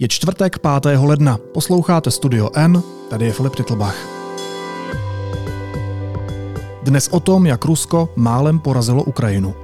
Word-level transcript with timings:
Je 0.00 0.08
čtvrtek 0.08 0.58
5. 0.58 0.98
ledna. 0.98 1.38
Posloucháte 1.54 2.10
Studio 2.10 2.50
N, 2.54 2.82
tady 3.10 3.24
je 3.24 3.32
Filip 3.32 3.56
Titlbach. 3.56 3.96
Dnes 6.82 7.08
o 7.08 7.20
tom, 7.20 7.46
jak 7.46 7.64
Rusko 7.64 8.08
málem 8.16 8.58
porazilo 8.58 9.02
Ukrajinu. 9.04 9.54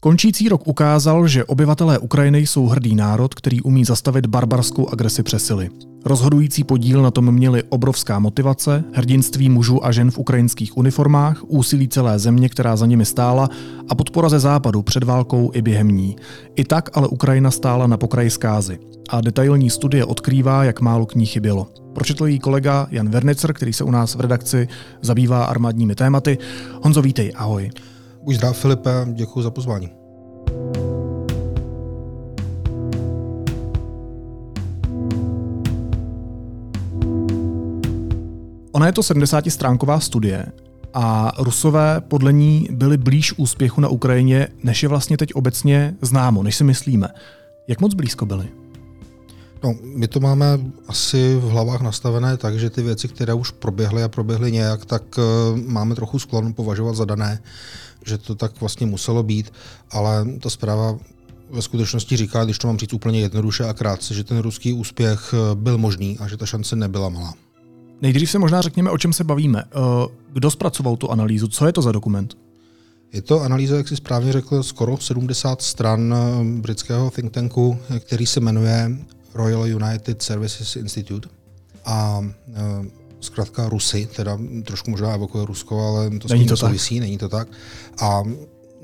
Končící 0.00 0.48
rok 0.48 0.66
ukázal, 0.66 1.28
že 1.28 1.44
obyvatelé 1.44 1.98
Ukrajiny 1.98 2.38
jsou 2.38 2.66
hrdý 2.66 2.94
národ, 2.94 3.34
který 3.34 3.60
umí 3.60 3.84
zastavit 3.84 4.26
barbarskou 4.26 4.88
agresi 4.88 5.22
přesily. 5.22 5.70
Rozhodující 6.08 6.64
podíl 6.64 7.02
na 7.02 7.10
tom 7.10 7.32
měli 7.32 7.62
obrovská 7.62 8.18
motivace, 8.18 8.84
hrdinství 8.92 9.48
mužů 9.48 9.86
a 9.86 9.92
žen 9.92 10.10
v 10.10 10.18
ukrajinských 10.18 10.76
uniformách, 10.76 11.44
úsilí 11.46 11.88
celé 11.88 12.18
země, 12.18 12.48
která 12.48 12.76
za 12.76 12.86
nimi 12.86 13.04
stála 13.04 13.48
a 13.88 13.94
podpora 13.94 14.28
ze 14.28 14.38
západu 14.38 14.82
před 14.82 15.04
válkou 15.04 15.50
i 15.54 15.62
během 15.62 15.88
ní. 15.88 16.16
I 16.56 16.64
tak 16.64 16.90
ale 16.96 17.08
Ukrajina 17.08 17.50
stála 17.50 17.86
na 17.86 17.96
pokraji 17.96 18.30
zkázy. 18.30 18.78
A 19.08 19.20
detailní 19.20 19.70
studie 19.70 20.04
odkrývá, 20.04 20.64
jak 20.64 20.80
málo 20.80 21.06
k 21.06 21.14
ní 21.14 21.26
chybělo. 21.26 21.66
Pročetl 21.94 22.26
jí 22.26 22.38
kolega 22.38 22.86
Jan 22.90 23.08
Vernicer, 23.08 23.52
který 23.52 23.72
se 23.72 23.84
u 23.84 23.90
nás 23.90 24.14
v 24.14 24.20
redakci 24.20 24.68
zabývá 25.02 25.44
armádními 25.44 25.94
tématy. 25.94 26.38
Honzo, 26.82 27.02
vítej, 27.02 27.32
ahoj. 27.36 27.70
Už 28.24 28.36
zdrav 28.36 28.58
Filipe, 28.58 29.06
děkuji 29.12 29.42
za 29.42 29.50
pozvání. 29.50 29.97
Ona 38.78 38.86
je 38.86 38.92
to 38.92 39.02
70-stránková 39.02 39.98
studie 39.98 40.46
a 40.94 41.32
Rusové 41.38 42.00
podle 42.00 42.32
ní 42.32 42.68
byli 42.70 42.96
blíž 42.96 43.34
úspěchu 43.38 43.80
na 43.80 43.88
Ukrajině, 43.88 44.48
než 44.62 44.82
je 44.82 44.88
vlastně 44.88 45.16
teď 45.16 45.34
obecně 45.34 45.96
známo, 46.02 46.42
než 46.42 46.56
si 46.56 46.64
myslíme. 46.64 47.08
Jak 47.68 47.80
moc 47.80 47.94
blízko 47.94 48.26
byli? 48.26 48.48
No, 49.62 49.74
my 49.82 50.08
to 50.08 50.20
máme 50.20 50.58
asi 50.88 51.36
v 51.36 51.42
hlavách 51.42 51.80
nastavené 51.80 52.36
tak, 52.36 52.58
že 52.58 52.70
ty 52.70 52.82
věci, 52.82 53.08
které 53.08 53.34
už 53.34 53.50
proběhly 53.50 54.02
a 54.02 54.08
proběhly 54.08 54.52
nějak, 54.52 54.84
tak 54.84 55.02
uh, 55.18 55.58
máme 55.58 55.94
trochu 55.94 56.18
sklon 56.18 56.52
považovat 56.54 56.96
za 56.96 57.04
dané, 57.04 57.42
že 58.06 58.18
to 58.18 58.34
tak 58.34 58.60
vlastně 58.60 58.86
muselo 58.86 59.22
být, 59.22 59.52
ale 59.90 60.26
ta 60.40 60.50
zpráva 60.50 60.98
ve 61.50 61.62
skutečnosti 61.62 62.16
říká, 62.16 62.44
když 62.44 62.58
to 62.58 62.66
mám 62.66 62.78
říct 62.78 62.92
úplně 62.92 63.20
jednoduše 63.20 63.64
a 63.64 63.74
krátce, 63.74 64.14
že 64.14 64.24
ten 64.24 64.38
ruský 64.38 64.72
úspěch 64.72 65.34
eh, 65.34 65.54
byl 65.54 65.78
možný 65.78 66.18
a 66.18 66.28
že 66.28 66.36
ta 66.36 66.46
šance 66.46 66.76
nebyla 66.76 67.08
malá. 67.08 67.34
Nejdřív 68.02 68.30
se 68.30 68.38
možná 68.38 68.62
řekněme, 68.62 68.90
o 68.90 68.98
čem 68.98 69.12
se 69.12 69.24
bavíme. 69.24 69.64
Eh, 69.66 69.78
kdo 70.32 70.50
zpracoval 70.50 70.96
tu 70.96 71.10
analýzu? 71.10 71.48
Co 71.48 71.66
je 71.66 71.72
to 71.72 71.82
za 71.82 71.92
dokument? 71.92 72.36
Je 73.12 73.22
to 73.22 73.40
analýza, 73.40 73.76
jak 73.76 73.88
si 73.88 73.96
správně 73.96 74.32
řekl, 74.32 74.62
skoro 74.62 74.96
70 74.96 75.62
stran 75.62 76.14
eh, 76.14 76.44
britského 76.60 77.10
think 77.10 77.32
tanku, 77.32 77.78
který 77.98 78.26
se 78.26 78.40
jmenuje 78.40 78.90
Royal 79.34 79.66
United 79.66 80.22
Services 80.22 80.76
Institute. 80.76 81.28
A 81.84 82.20
eh, 82.54 82.90
zkrátka 83.20 83.68
Rusy, 83.68 84.08
teda 84.16 84.38
trošku 84.64 84.90
možná 84.90 85.14
evokuje 85.14 85.46
Rusko, 85.46 85.80
ale 85.80 86.10
to 86.18 86.28
není 86.28 86.46
to 86.46 86.56
souvisí, 86.56 86.94
tak. 86.94 87.00
není 87.00 87.18
to 87.18 87.28
tak. 87.28 87.48
A 88.00 88.22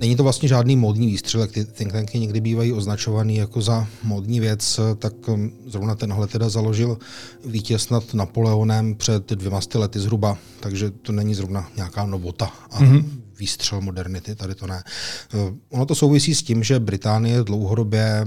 Není 0.01 0.17
to 0.17 0.23
vlastně 0.23 0.49
žádný 0.49 0.77
módní 0.77 1.07
výstřelek. 1.07 1.53
Ty 1.53 1.65
think 1.65 1.93
tanky 1.93 2.19
někdy 2.19 2.41
bývají 2.41 2.73
označovaný 2.73 3.37
jako 3.37 3.63
za 3.63 3.87
módní 4.03 4.41
věc, 4.41 4.81
tak 4.99 5.29
um, 5.29 5.53
zrovna 5.67 5.95
tenhle 5.95 6.27
teda 6.27 6.49
založil 6.49 6.99
vítěz 7.45 7.91
nad 7.91 8.15
Napoleonem 8.15 8.95
před 8.95 9.31
dvěma 9.31 9.61
lety 9.75 10.01
zhruba, 10.01 10.39
takže 10.61 10.91
to 10.91 11.13
není 11.13 11.35
zrovna 11.35 11.69
nějaká 11.77 12.07
novota 12.07 12.53
a 12.71 12.81
mm-hmm. 12.81 13.05
výstřel 13.39 13.81
modernity, 13.81 14.35
tady 14.35 14.55
to 14.55 14.67
ne. 14.67 14.83
Uh, 15.35 15.55
ono 15.71 15.87
to 15.87 15.95
souvisí 15.95 16.35
s 16.35 16.43
tím, 16.43 16.65
že 16.65 16.81
Británie 16.81 17.45
dlouhodobě 17.45 18.25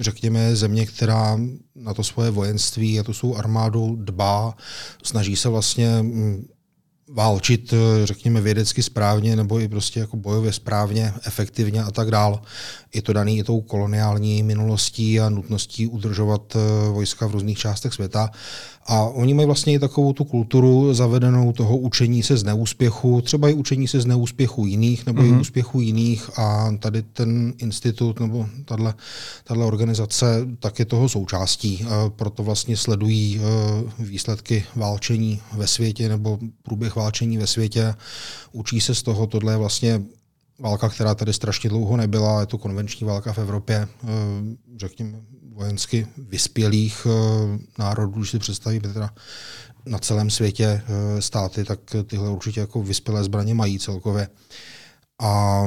řekněme, 0.00 0.56
země, 0.56 0.86
která 0.86 1.38
na 1.74 1.94
to 1.94 2.04
svoje 2.04 2.30
vojenství 2.30 3.00
a 3.00 3.02
to 3.02 3.14
svou 3.14 3.36
armádu 3.36 3.96
dbá, 3.96 4.54
snaží 5.02 5.36
se 5.36 5.48
vlastně 5.48 6.02
mm, 6.02 6.46
válčit, 7.08 7.72
eh, 7.72 8.06
řekněme, 8.06 8.40
vědecky 8.40 8.82
správně 8.82 9.36
nebo 9.36 9.60
i 9.60 9.68
prostě 9.68 10.00
jako 10.00 10.16
bojově 10.16 10.52
správně, 10.52 11.12
efektivně 11.26 11.82
a 11.82 11.90
tak 11.90 12.10
dál. 12.10 12.42
Je 12.94 13.02
to 13.02 13.12
daný 13.12 13.38
i 13.38 13.44
tou 13.44 13.60
koloniální 13.60 14.42
minulostí 14.42 15.20
a 15.20 15.28
nutností 15.28 15.86
udržovat 15.86 16.56
eh, 16.56 16.88
vojska 16.90 17.26
v 17.26 17.32
různých 17.32 17.58
částech 17.58 17.92
světa. 17.92 18.30
A 18.90 19.02
oni 19.02 19.34
mají 19.34 19.46
vlastně 19.46 19.74
i 19.74 19.78
takovou 19.78 20.12
tu 20.12 20.24
kulturu 20.24 20.94
zavedenou 20.94 21.52
toho 21.52 21.76
učení 21.76 22.22
se 22.22 22.36
z 22.36 22.44
neúspěchu, 22.44 23.20
třeba 23.20 23.48
i 23.48 23.54
učení 23.54 23.88
se 23.88 24.00
z 24.00 24.06
neúspěchu 24.06 24.66
jiných 24.66 25.06
nebo 25.06 25.22
mm-hmm. 25.22 25.26
i 25.26 25.30
mhm. 25.30 25.40
úspěchu 25.40 25.80
jiných 25.80 26.38
a 26.38 26.74
tady 26.78 27.02
ten 27.02 27.52
institut 27.58 28.20
nebo 28.20 28.46
tato 28.64 29.66
organizace 29.66 30.46
tak 30.60 30.78
je 30.78 30.84
toho 30.84 31.08
součástí. 31.08 31.86
Proto 32.16 32.42
vlastně 32.42 32.76
sledují 32.76 33.40
eh, 33.40 33.42
výsledky 33.98 34.64
válčení 34.76 35.40
ve 35.52 35.66
světě 35.66 36.08
nebo 36.08 36.38
průběh 36.62 36.96
válčení 36.98 37.38
ve 37.38 37.46
světě. 37.46 37.94
Učí 38.52 38.80
se 38.80 38.94
z 38.94 39.02
toho, 39.02 39.26
tohle 39.26 39.52
je 39.52 39.56
vlastně 39.56 40.02
válka, 40.58 40.88
která 40.88 41.14
tady 41.14 41.32
strašně 41.32 41.70
dlouho 41.70 41.96
nebyla, 41.96 42.40
je 42.40 42.46
to 42.46 42.58
konvenční 42.58 43.06
válka 43.06 43.32
v 43.32 43.38
Evropě, 43.38 43.76
eh, 43.76 44.06
řekněme 44.76 45.18
vojensky 45.52 46.06
vyspělých 46.16 47.06
eh, 47.06 47.58
národů, 47.78 48.12
když 48.12 48.30
si 48.30 48.38
představíme 48.38 48.92
teda 48.92 49.10
na 49.86 49.98
celém 49.98 50.30
světě 50.30 50.64
eh, 50.66 51.22
státy, 51.22 51.64
tak 51.64 51.80
tyhle 52.06 52.30
určitě 52.30 52.60
jako 52.60 52.82
vyspělé 52.82 53.24
zbraně 53.24 53.54
mají 53.54 53.78
celkově. 53.78 54.28
A 55.20 55.62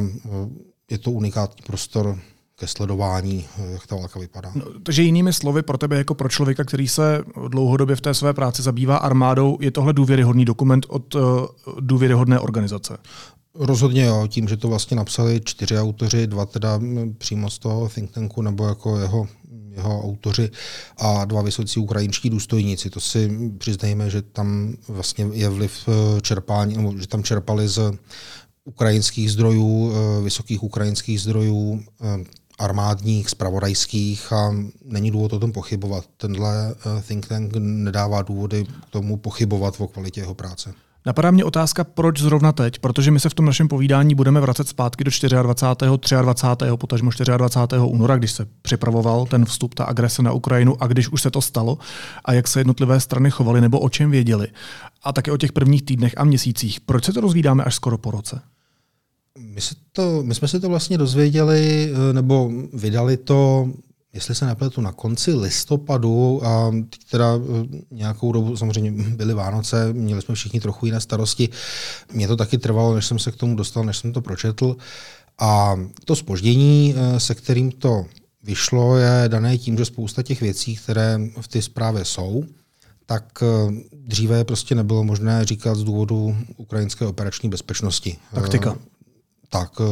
je 0.91 0.97
to 0.97 1.12
unikátní 1.12 1.64
prostor 1.66 2.20
ke 2.62 2.68
sledování, 2.68 3.46
jak 3.72 3.88
ta 3.88 3.96
válka 3.96 4.20
vypadá. 4.20 4.52
No, 4.56 4.66
takže 4.84 5.02
jinými 5.02 5.34
slovy, 5.34 5.62
pro 5.62 5.78
tebe 5.78 5.98
jako 5.98 6.16
pro 6.16 6.30
člověka, 6.30 6.64
který 6.64 6.88
se 6.88 7.24
dlouhodobě 7.48 7.96
v 7.96 8.02
té 8.02 8.14
své 8.14 8.34
práci 8.34 8.62
zabývá 8.62 8.98
armádou, 8.98 9.58
je 9.62 9.72
tohle 9.72 9.94
důvěryhodný 9.94 10.46
dokument 10.46 10.86
od 10.90 11.16
uh, 11.16 11.22
důvěryhodné 11.80 12.40
organizace? 12.40 12.98
Rozhodně 13.56 14.06
jo, 14.06 14.28
tím, 14.28 14.48
že 14.48 14.58
to 14.58 14.68
vlastně 14.68 14.98
napsali 14.98 15.42
čtyři 15.44 15.80
autoři, 15.80 16.28
dva 16.28 16.46
teda 16.46 16.80
přímo 17.18 17.50
z 17.50 17.60
toho 17.60 17.90
think 17.90 18.12
tanku 18.12 18.42
nebo 18.42 18.68
jako 18.68 19.00
jeho, 19.00 19.28
jeho 19.70 20.04
autoři 20.04 20.50
a 20.98 21.26
dva 21.26 21.42
vysocí 21.42 21.80
ukrajinští 21.80 22.30
důstojníci. 22.30 22.90
To 22.90 23.00
si 23.00 23.52
přiznejme, 23.58 24.10
že 24.10 24.22
tam 24.22 24.74
vlastně 24.88 25.28
je 25.34 25.50
vliv 25.50 25.74
eh, 25.88 26.22
čerpání, 26.22 26.78
nebo 26.78 26.94
že 26.98 27.08
tam 27.08 27.24
čerpali 27.24 27.68
z 27.68 27.92
ukrajinských 28.66 29.32
zdrojů, 29.32 29.92
eh, 29.92 30.24
vysokých 30.24 30.64
ukrajinských 30.64 31.22
zdrojů, 31.22 31.84
armádních, 32.62 33.30
spravodajských 33.30 34.34
a 34.34 34.56
není 34.86 35.12
důvod 35.12 35.34
o 35.34 35.40
tom 35.40 35.52
pochybovat. 35.52 36.06
Tenhle 36.18 36.76
think 37.08 37.28
tank 37.28 37.52
nedává 37.60 38.22
důvody 38.22 38.66
k 38.66 38.90
tomu 38.90 39.18
pochybovat 39.18 39.76
o 39.78 39.88
kvalitě 39.88 40.22
jeho 40.22 40.34
práce. 40.34 40.74
Napadá 41.06 41.32
mě 41.32 41.46
otázka, 41.46 41.84
proč 41.84 42.22
zrovna 42.22 42.52
teď, 42.52 42.80
protože 42.80 43.12
my 43.12 43.20
se 43.20 43.30
v 43.30 43.34
tom 43.34 43.46
našem 43.46 43.68
povídání 43.68 44.16
budeme 44.16 44.40
vracet 44.40 44.68
zpátky 44.68 45.04
do 45.04 45.12
24. 45.42 46.16
23. 46.22 46.66
potažmo 46.78 47.12
24. 47.38 47.82
února, 47.82 48.18
když 48.18 48.32
se 48.32 48.48
připravoval 48.62 49.26
ten 49.26 49.46
vstup, 49.46 49.74
ta 49.74 49.84
agrese 49.84 50.22
na 50.22 50.32
Ukrajinu 50.32 50.84
a 50.84 50.88
když 50.88 51.10
už 51.10 51.22
se 51.22 51.32
to 51.32 51.42
stalo 51.42 51.78
a 52.26 52.34
jak 52.34 52.48
se 52.48 52.60
jednotlivé 52.60 53.00
strany 53.00 53.32
chovaly 53.32 53.62
nebo 53.62 53.80
o 53.80 53.90
čem 53.90 54.12
věděli. 54.12 54.48
A 55.04 55.14
také 55.14 55.32
o 55.32 55.38
těch 55.38 55.52
prvních 55.52 55.84
týdnech 55.84 56.14
a 56.18 56.24
měsících. 56.24 56.82
Proč 56.82 57.06
se 57.06 57.14
to 57.14 57.22
rozvídáme 57.22 57.64
až 57.64 57.76
skoro 57.76 57.98
po 57.98 58.12
roce? 58.12 58.42
My, 59.40 59.62
se 59.62 59.75
to, 59.92 60.24
my 60.24 60.36
jsme 60.36 60.47
se 60.47 60.59
to 60.59 60.69
vlastně 60.69 60.97
dozvěděli, 60.97 61.94
eh, 61.94 62.14
nebo 62.14 62.52
vydali 62.74 63.18
to 63.18 63.69
jestli 64.14 64.36
se 64.36 64.46
nepletu, 64.46 64.81
na 64.81 64.92
konci 64.92 65.34
listopadu 65.34 66.46
a 66.46 66.72
teda 67.12 67.36
eh, 67.36 67.78
nějakou 67.91 68.31
dobu 68.31 68.58
samozřejmě 68.58 68.91
byly 68.91 69.34
Vánoce, 69.34 69.94
měli 69.94 70.22
jsme 70.22 70.36
všichni 70.36 70.59
trochu 70.59 70.86
jiné 70.86 71.02
starosti. 71.02 71.50
Mně 72.14 72.28
to 72.28 72.36
taky 72.36 72.58
trvalo, 72.58 72.96
než 72.96 73.06
jsem 73.06 73.20
se 73.20 73.32
k 73.32 73.35
tomu 73.35 73.56
dostal, 73.56 73.84
než 73.84 73.97
jsem 73.97 74.14
to 74.14 74.22
pročetl. 74.22 74.76
A 75.40 75.79
to 76.06 76.16
spoždění, 76.16 76.96
eh, 76.97 77.20
se 77.20 77.35
kterým 77.35 77.72
to 77.72 78.06
vyšlo, 78.44 78.97
je 78.97 79.23
dané 79.28 79.58
tím, 79.58 79.78
že 79.78 79.85
spousta 79.85 80.23
těch 80.23 80.41
věcí, 80.41 80.76
které 80.76 81.20
v 81.41 81.47
té 81.47 81.61
zprávě 81.61 82.06
jsou, 82.06 82.44
tak 83.06 83.44
dříve 83.94 84.44
prostě 84.44 84.76
nebylo 84.76 85.03
možné 85.03 85.46
říkat 85.46 85.76
z 85.76 85.84
důvodu 85.84 86.38
ukrajinské 86.58 87.06
operační 87.06 87.50
bezpečnosti. 87.50 88.17
Taktika 88.34 88.78
tak 89.53 89.72
eh, 89.82 89.84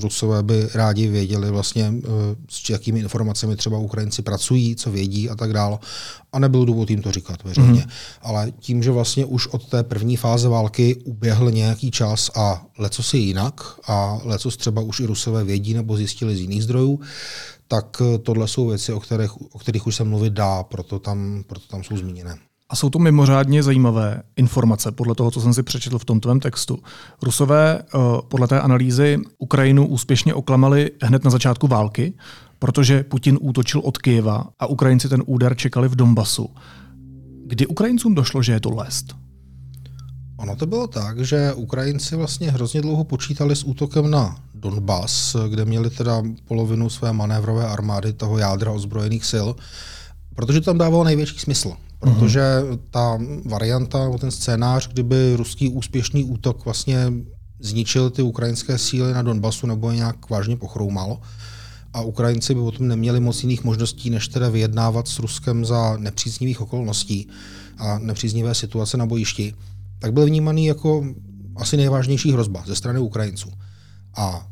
Rusové 0.00 0.42
by 0.42 0.68
rádi 0.74 1.08
věděli 1.08 1.50
vlastně, 1.50 1.92
eh, 1.98 2.08
s 2.50 2.70
jakými 2.70 3.00
informacemi 3.00 3.56
třeba 3.56 3.78
Ukrajinci 3.78 4.22
pracují, 4.22 4.76
co 4.76 4.90
vědí 4.90 5.30
a 5.30 5.34
tak 5.34 5.52
dále. 5.52 5.78
A 6.32 6.38
nebyl 6.38 6.64
důvod 6.64 6.90
jim 6.90 7.02
to 7.02 7.12
říkat 7.12 7.44
veřejně. 7.44 7.80
Mm-hmm. 7.80 7.90
Ale 8.22 8.52
tím, 8.60 8.82
že 8.82 8.90
vlastně 8.90 9.24
už 9.24 9.46
od 9.46 9.68
té 9.68 9.82
první 9.82 10.16
fáze 10.16 10.48
války 10.48 10.96
uběhl 11.04 11.50
nějaký 11.50 11.90
čas 11.90 12.30
a 12.34 12.66
leco 12.78 13.02
si 13.02 13.18
jinak 13.18 13.60
a 13.86 14.18
leco 14.24 14.50
třeba 14.50 14.82
už 14.82 15.00
i 15.00 15.06
Rusové 15.06 15.44
vědí 15.44 15.74
nebo 15.74 15.96
zjistili 15.96 16.36
z 16.36 16.40
jiných 16.40 16.64
zdrojů, 16.64 17.00
tak 17.68 18.02
eh, 18.04 18.18
tohle 18.18 18.48
jsou 18.48 18.66
věci, 18.66 18.92
o 18.92 19.00
kterých, 19.00 19.54
o 19.54 19.58
kterých 19.58 19.86
už 19.86 19.96
se 19.96 20.04
mluvit 20.04 20.32
dá, 20.32 20.62
proto 20.62 20.98
tam, 20.98 21.44
proto 21.46 21.66
tam 21.66 21.84
jsou 21.84 21.96
zmíněné. 21.96 22.38
A 22.70 22.76
jsou 22.76 22.90
to 22.90 22.98
mimořádně 22.98 23.62
zajímavé 23.62 24.22
informace, 24.36 24.92
podle 24.92 25.14
toho, 25.14 25.30
co 25.30 25.40
jsem 25.40 25.54
si 25.54 25.62
přečetl 25.62 25.98
v 25.98 26.04
tom 26.04 26.20
tvém 26.20 26.40
textu. 26.40 26.78
Rusové 27.22 27.78
eh, 27.78 27.98
podle 28.28 28.48
té 28.48 28.60
analýzy 28.60 29.18
Ukrajinu 29.38 29.86
úspěšně 29.86 30.34
oklamali 30.34 30.90
hned 31.02 31.24
na 31.24 31.30
začátku 31.30 31.66
války, 31.66 32.12
protože 32.58 33.04
Putin 33.04 33.38
útočil 33.40 33.80
od 33.84 33.98
Kyjeva 33.98 34.44
a 34.58 34.66
Ukrajinci 34.66 35.08
ten 35.08 35.22
úder 35.26 35.56
čekali 35.56 35.88
v 35.88 35.96
Donbasu. 35.96 36.48
Kdy 37.46 37.66
Ukrajincům 37.66 38.14
došlo, 38.14 38.42
že 38.42 38.52
je 38.52 38.60
to 38.60 38.70
lest? 38.74 39.16
Ono 40.36 40.56
to 40.56 40.66
bylo 40.66 40.86
tak, 40.86 41.24
že 41.24 41.52
Ukrajinci 41.54 42.16
vlastně 42.16 42.50
hrozně 42.50 42.80
dlouho 42.82 43.04
počítali 43.04 43.56
s 43.56 43.64
útokem 43.64 44.10
na 44.10 44.36
Donbas, 44.54 45.36
kde 45.48 45.64
měli 45.64 45.90
teda 45.90 46.22
polovinu 46.44 46.90
své 46.90 47.12
manévrové 47.12 47.66
armády, 47.66 48.12
toho 48.12 48.38
jádra 48.38 48.72
ozbrojených 48.72 49.24
sil, 49.32 49.48
protože 50.34 50.60
to 50.60 50.64
tam 50.64 50.78
dávalo 50.78 51.04
největší 51.04 51.38
smysl. 51.38 51.72
Protože 51.98 52.42
ta 52.90 53.18
varianta, 53.44 54.18
ten 54.18 54.30
scénář, 54.30 54.88
kdyby 54.88 55.36
ruský 55.36 55.68
úspěšný 55.68 56.24
útok 56.24 56.64
vlastně 56.64 57.12
zničil 57.60 58.10
ty 58.10 58.22
ukrajinské 58.22 58.78
síly 58.78 59.12
na 59.12 59.22
Donbasu 59.22 59.66
nebo 59.66 59.90
je 59.90 59.96
nějak 59.96 60.30
vážně 60.30 60.56
pochroumal, 60.56 61.20
a 61.92 62.00
Ukrajinci 62.00 62.54
by 62.54 62.60
potom 62.60 62.88
neměli 62.88 63.20
moc 63.20 63.42
jiných 63.42 63.64
možností, 63.64 64.10
než 64.10 64.28
teda 64.28 64.48
vyjednávat 64.48 65.08
s 65.08 65.18
Ruskem 65.18 65.64
za 65.64 65.96
nepříznivých 65.96 66.60
okolností 66.60 67.28
a 67.78 67.98
nepříznivé 67.98 68.54
situace 68.54 68.96
na 68.96 69.06
bojišti, 69.06 69.54
tak 69.98 70.12
byl 70.12 70.26
vnímaný 70.26 70.66
jako 70.66 71.04
asi 71.56 71.76
nejvážnější 71.76 72.32
hrozba 72.32 72.64
ze 72.66 72.76
strany 72.76 72.98
Ukrajinců. 72.98 73.50
A 74.16 74.46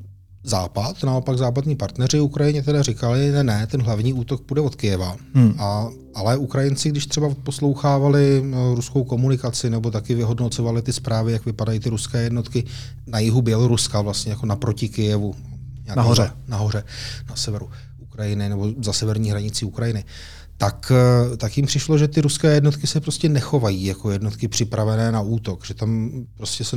Západ, 0.49 1.03
naopak 1.03 1.39
západní 1.39 1.77
partneři 1.77 2.21
Ukrajině 2.21 2.63
teda 2.63 2.83
říkali, 2.83 3.33
ne, 3.33 3.45
ne, 3.45 3.67
ten 3.67 3.83
hlavní 3.83 4.13
útok 4.13 4.43
půjde 4.43 4.61
od 4.61 4.75
Kyjeva. 4.75 5.17
Hmm. 5.35 5.55
A, 5.59 5.89
ale 6.15 6.37
Ukrajinci, 6.37 6.91
když 6.91 7.07
třeba 7.07 7.35
poslouchávali 7.43 8.43
no, 8.45 8.75
ruskou 8.75 9.05
komunikaci 9.05 9.71
nebo 9.71 9.91
taky 9.91 10.15
vyhodnocovali 10.15 10.83
ty 10.83 10.93
zprávy, 10.93 11.33
jak 11.33 11.47
vypadají 11.47 11.81
ty 11.81 11.89
ruské 11.89 12.23
jednotky 12.23 12.65
na 13.07 13.19
jihu 13.19 13.43
Běloruska, 13.43 14.01
vlastně 14.01 14.31
jako 14.31 14.47
naproti 14.47 14.89
Kyjevu. 14.89 15.35
Nahoře. 15.97 16.31
Nahoře, 16.49 16.85
na 17.29 17.37
severu 17.37 17.71
Ukrajiny 17.99 18.49
nebo 18.49 18.73
za 18.83 18.93
severní 18.93 19.31
hranici 19.31 19.65
Ukrajiny 19.65 20.05
tak, 20.57 20.93
eh, 20.95 21.37
tak 21.37 21.57
jim 21.57 21.67
přišlo, 21.67 21.99
že 21.99 22.09
ty 22.09 22.21
ruské 22.21 22.55
jednotky 22.55 22.87
se 22.87 23.01
prostě 23.01 23.29
nechovají 23.29 23.85
jako 23.85 24.11
jednotky 24.11 24.49
připravené 24.49 25.13
na 25.13 25.21
útok, 25.21 25.67
že 25.67 25.75
tam 25.75 26.11
prostě 26.37 26.65
se 26.65 26.77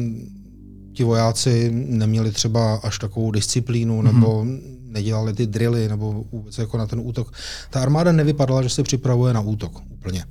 ti 1.00 1.04
vojáci 1.04 1.72
neměli 1.72 2.31
třeba 2.31 2.75
až 2.75 3.00
takovou 3.00 3.31
disciplínu, 3.31 4.01
nebo 4.01 4.46
nedělali 4.84 5.34
ty 5.34 5.48
drily, 5.48 5.88
nebo 5.90 6.25
vůbec 6.31 6.57
jako 6.57 6.78
na 6.78 6.88
ten 6.88 7.00
útok. 7.00 7.34
Ta 7.69 7.81
armáda 7.81 8.12
nevypadala, 8.12 8.62
že 8.62 8.69
se 8.69 8.84
připravuje 8.84 9.34
na 9.34 9.42
útok 9.42 9.81
úplně. 9.90 10.25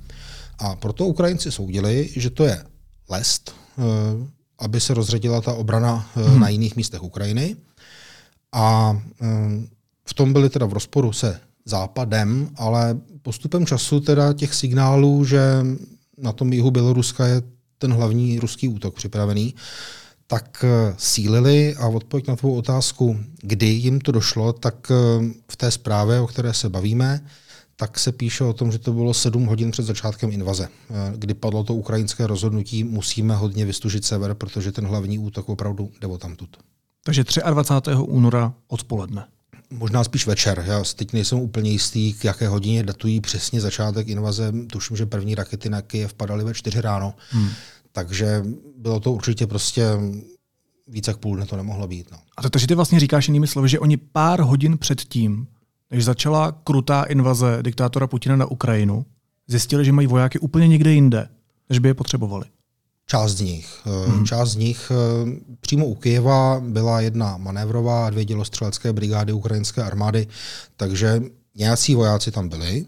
A 0.59 0.75
proto 0.75 1.05
Ukrajinci 1.05 1.51
soudili, 1.51 2.09
že 2.15 2.29
to 2.29 2.45
je 2.45 2.63
lest, 3.09 3.51
eh, 3.77 3.81
aby 4.59 4.79
se 4.79 4.93
rozředila 4.93 5.41
ta 5.41 5.53
obrana 5.53 6.09
mm-hmm. 6.15 6.39
na 6.39 6.49
jiných 6.49 6.75
místech 6.75 7.03
Ukrajiny. 7.03 7.55
A 8.53 8.97
v 10.05 10.13
tom 10.13 10.33
byli 10.33 10.49
teda 10.49 10.65
v 10.65 10.73
rozporu 10.73 11.13
se 11.13 11.39
západem, 11.65 12.49
ale 12.55 12.97
postupem 13.21 13.65
času 13.65 13.99
teda 13.99 14.33
těch 14.33 14.53
signálů, 14.53 15.25
že 15.25 15.65
na 16.17 16.31
tom 16.31 16.53
jihu 16.53 16.71
Běloruska 16.71 17.25
je 17.25 17.41
ten 17.77 17.93
hlavní 17.93 18.39
ruský 18.39 18.67
útok 18.67 18.95
připravený, 18.95 19.55
tak 20.31 20.63
eh, 20.63 20.95
sílili 20.97 21.75
a 21.75 21.87
odpověď 21.87 22.27
na 22.27 22.35
tvou 22.35 22.55
otázku, 22.55 23.19
kdy 23.41 23.65
jim 23.65 24.01
to 24.01 24.11
došlo, 24.11 24.53
tak 24.53 24.91
eh, 24.91 24.95
v 25.51 25.57
té 25.57 25.71
zprávě, 25.71 26.19
o 26.19 26.27
které 26.27 26.53
se 26.53 26.69
bavíme, 26.69 27.25
tak 27.75 27.99
se 27.99 28.11
píše 28.11 28.43
o 28.43 28.53
tom, 28.53 28.71
že 28.71 28.79
to 28.79 28.93
bylo 28.93 29.13
sedm 29.13 29.45
hodin 29.45 29.71
před 29.71 29.83
začátkem 29.83 30.31
invaze, 30.31 30.67
eh, 30.67 30.93
kdy 31.15 31.33
padlo 31.33 31.63
to 31.63 31.73
ukrajinské 31.73 32.27
rozhodnutí, 32.27 32.83
musíme 32.83 33.35
hodně 33.35 33.65
vystužit 33.65 34.05
sever, 34.05 34.33
protože 34.33 34.71
ten 34.71 34.85
hlavní 34.85 35.19
útok 35.19 35.49
opravdu 35.49 35.91
jde 36.01 36.17
tamtud. 36.17 36.57
Takže 37.03 37.23
23. 37.51 37.91
února 37.95 38.53
odpoledne. 38.67 39.25
Možná 39.69 40.03
spíš 40.03 40.27
večer. 40.27 40.63
Já 40.67 40.83
teď 40.95 41.13
nejsem 41.13 41.39
úplně 41.39 41.71
jistý, 41.71 42.13
k 42.13 42.23
jaké 42.23 42.47
hodině 42.47 42.83
datují 42.83 43.21
přesně 43.21 43.61
začátek 43.61 44.07
invaze. 44.07 44.53
Tuším, 44.71 44.97
že 44.97 45.05
první 45.05 45.35
rakety 45.35 45.69
na 45.69 45.81
Kyjev 45.81 46.13
padaly 46.13 46.43
ve 46.43 46.53
čtyři 46.53 46.81
ráno. 46.81 47.13
Hmm. 47.29 47.49
Takže 47.91 48.43
bylo 48.77 48.99
to 48.99 49.11
určitě 49.11 49.47
prostě 49.47 49.83
víc 50.87 51.07
jak 51.07 51.17
půl 51.17 51.35
dne 51.35 51.45
to 51.45 51.55
nemohlo 51.55 51.87
být. 51.87 52.11
No. 52.11 52.17
A 52.37 52.41
to, 52.41 52.49
takže 52.49 52.67
ty 52.67 52.75
vlastně 52.75 52.99
říkáš 52.99 53.27
jinými 53.27 53.47
slovy, 53.47 53.69
že 53.69 53.79
oni 53.79 53.97
pár 53.97 54.41
hodin 54.41 54.77
před 54.77 55.01
tím, 55.01 55.47
než 55.91 56.05
začala 56.05 56.51
krutá 56.51 57.03
invaze 57.03 57.57
diktátora 57.61 58.07
Putina 58.07 58.35
na 58.35 58.45
Ukrajinu, 58.45 59.05
zjistili, 59.47 59.85
že 59.85 59.91
mají 59.91 60.07
vojáky 60.07 60.39
úplně 60.39 60.67
někde 60.67 60.93
jinde, 60.93 61.29
než 61.69 61.79
by 61.79 61.89
je 61.89 61.93
potřebovali. 61.93 62.45
Část 63.05 63.31
z 63.31 63.41
nich. 63.41 63.81
Hmm. 63.83 64.25
Část 64.25 64.49
z 64.49 64.55
nich 64.55 64.91
eh, 64.91 65.55
přímo 65.59 65.85
u 65.85 65.95
Kyjeva 65.95 66.59
byla 66.59 67.01
jedna 67.01 67.37
manévrová 67.37 68.07
a 68.07 68.09
dvě 68.09 68.25
dělostřelecké 68.25 68.93
brigády 68.93 69.33
ukrajinské 69.33 69.83
armády, 69.83 70.27
takže 70.77 71.21
nějací 71.55 71.95
vojáci 71.95 72.31
tam 72.31 72.49
byli, 72.49 72.85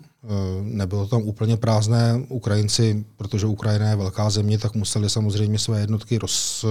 nebylo 0.61 1.07
tam 1.07 1.21
úplně 1.21 1.57
prázdné. 1.57 2.25
Ukrajinci, 2.29 3.05
protože 3.17 3.45
Ukrajina 3.45 3.89
je 3.89 3.95
velká 3.95 4.29
země, 4.29 4.57
tak 4.57 4.75
museli 4.75 5.09
samozřejmě 5.09 5.59
své 5.59 5.79
jednotky 5.79 6.17
roz, 6.17 6.65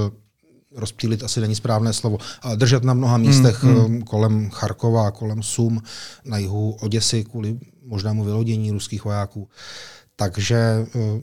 rozptýlit 0.77 1.23
asi 1.23 1.41
není 1.41 1.55
správné 1.55 1.93
slovo, 1.93 2.19
ale 2.43 2.57
držet 2.57 2.85
na 2.85 2.95
mnoha 2.95 3.17
místech 3.17 3.65
hmm, 3.65 3.77
hmm. 3.77 4.03
kolem 4.03 4.51
Charkova, 4.51 5.11
kolem 5.11 5.43
Sum, 5.43 5.83
na 6.25 6.39
jihu 6.39 6.77
Oděsy 6.81 7.25
kvůli 7.25 7.59
možnému 7.85 8.25
vylodění 8.25 8.71
ruských 8.71 9.05
vojáků. 9.05 9.49
Takže 10.17 10.87
uh, 10.95 11.21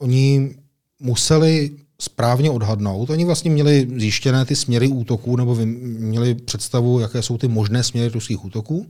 oni 0.00 0.54
museli 1.00 1.70
správně 2.00 2.50
odhadnout. 2.50 3.10
Oni 3.10 3.24
vlastně 3.24 3.50
měli 3.50 3.88
zjištěné 3.96 4.44
ty 4.44 4.56
směry 4.56 4.88
útoků, 4.88 5.36
nebo 5.36 5.54
měli 5.54 6.34
představu, 6.34 7.00
jaké 7.00 7.22
jsou 7.22 7.38
ty 7.38 7.48
možné 7.48 7.82
směry 7.82 8.08
ruských 8.08 8.44
útoků, 8.44 8.86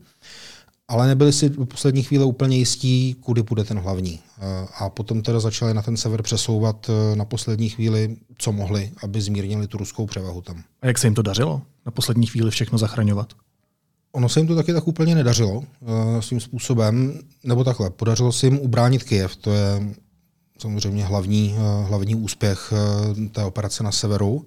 ale 0.93 1.07
nebyli 1.07 1.33
si 1.33 1.49
do 1.49 1.67
poslední 1.67 2.03
chvíle 2.03 2.25
úplně 2.25 2.57
jistí, 2.57 3.17
kudy 3.21 3.43
půjde 3.43 3.65
ten 3.65 3.79
hlavní. 3.79 4.21
A 4.79 4.89
potom 4.89 5.23
teda 5.23 5.41
začali 5.41 5.75
na 5.75 5.83
ten 5.83 5.97
sever 5.97 6.23
přesouvat 6.23 6.91
e, 6.91 7.17
na 7.17 7.25
poslední 7.25 7.69
chvíli, 7.69 8.17
co 8.39 8.53
mohli, 8.53 8.91
aby 9.03 9.21
zmírnili 9.21 9.67
tu 9.67 9.79
ruskou 9.79 10.07
převahu 10.07 10.41
tam. 10.41 10.63
A 10.83 10.87
jak 10.87 10.99
se 10.99 11.07
jim 11.07 11.15
to 11.15 11.23
dařilo? 11.23 11.63
Na 11.87 11.93
poslední 11.93 12.27
chvíli 12.27 12.51
všechno 12.51 12.79
zachraňovat? 12.79 13.33
Ono 14.13 14.29
se 14.29 14.41
jim 14.41 14.47
to 14.47 14.55
taky 14.55 14.73
tak 14.73 14.89
úplně 14.89 15.15
nedařilo 15.15 15.55
uh, 15.55 15.65
svým 16.21 16.41
způsobem, 16.41 17.21
nebo 17.45 17.65
takhle. 17.65 17.91
Podařilo 17.91 18.33
se 18.33 18.47
jim 18.47 18.59
ubránit 18.59 19.05
Kyjev, 19.05 19.37
to 19.37 19.51
je 19.51 19.95
samozřejmě 20.59 21.05
hlavní, 21.05 21.55
eh, 21.57 21.89
hlavní 21.89 22.15
úspěch 22.15 22.73
eh, 22.73 23.29
té 23.29 23.45
operace 23.45 23.83
na 23.83 23.93
severu. 23.93 24.45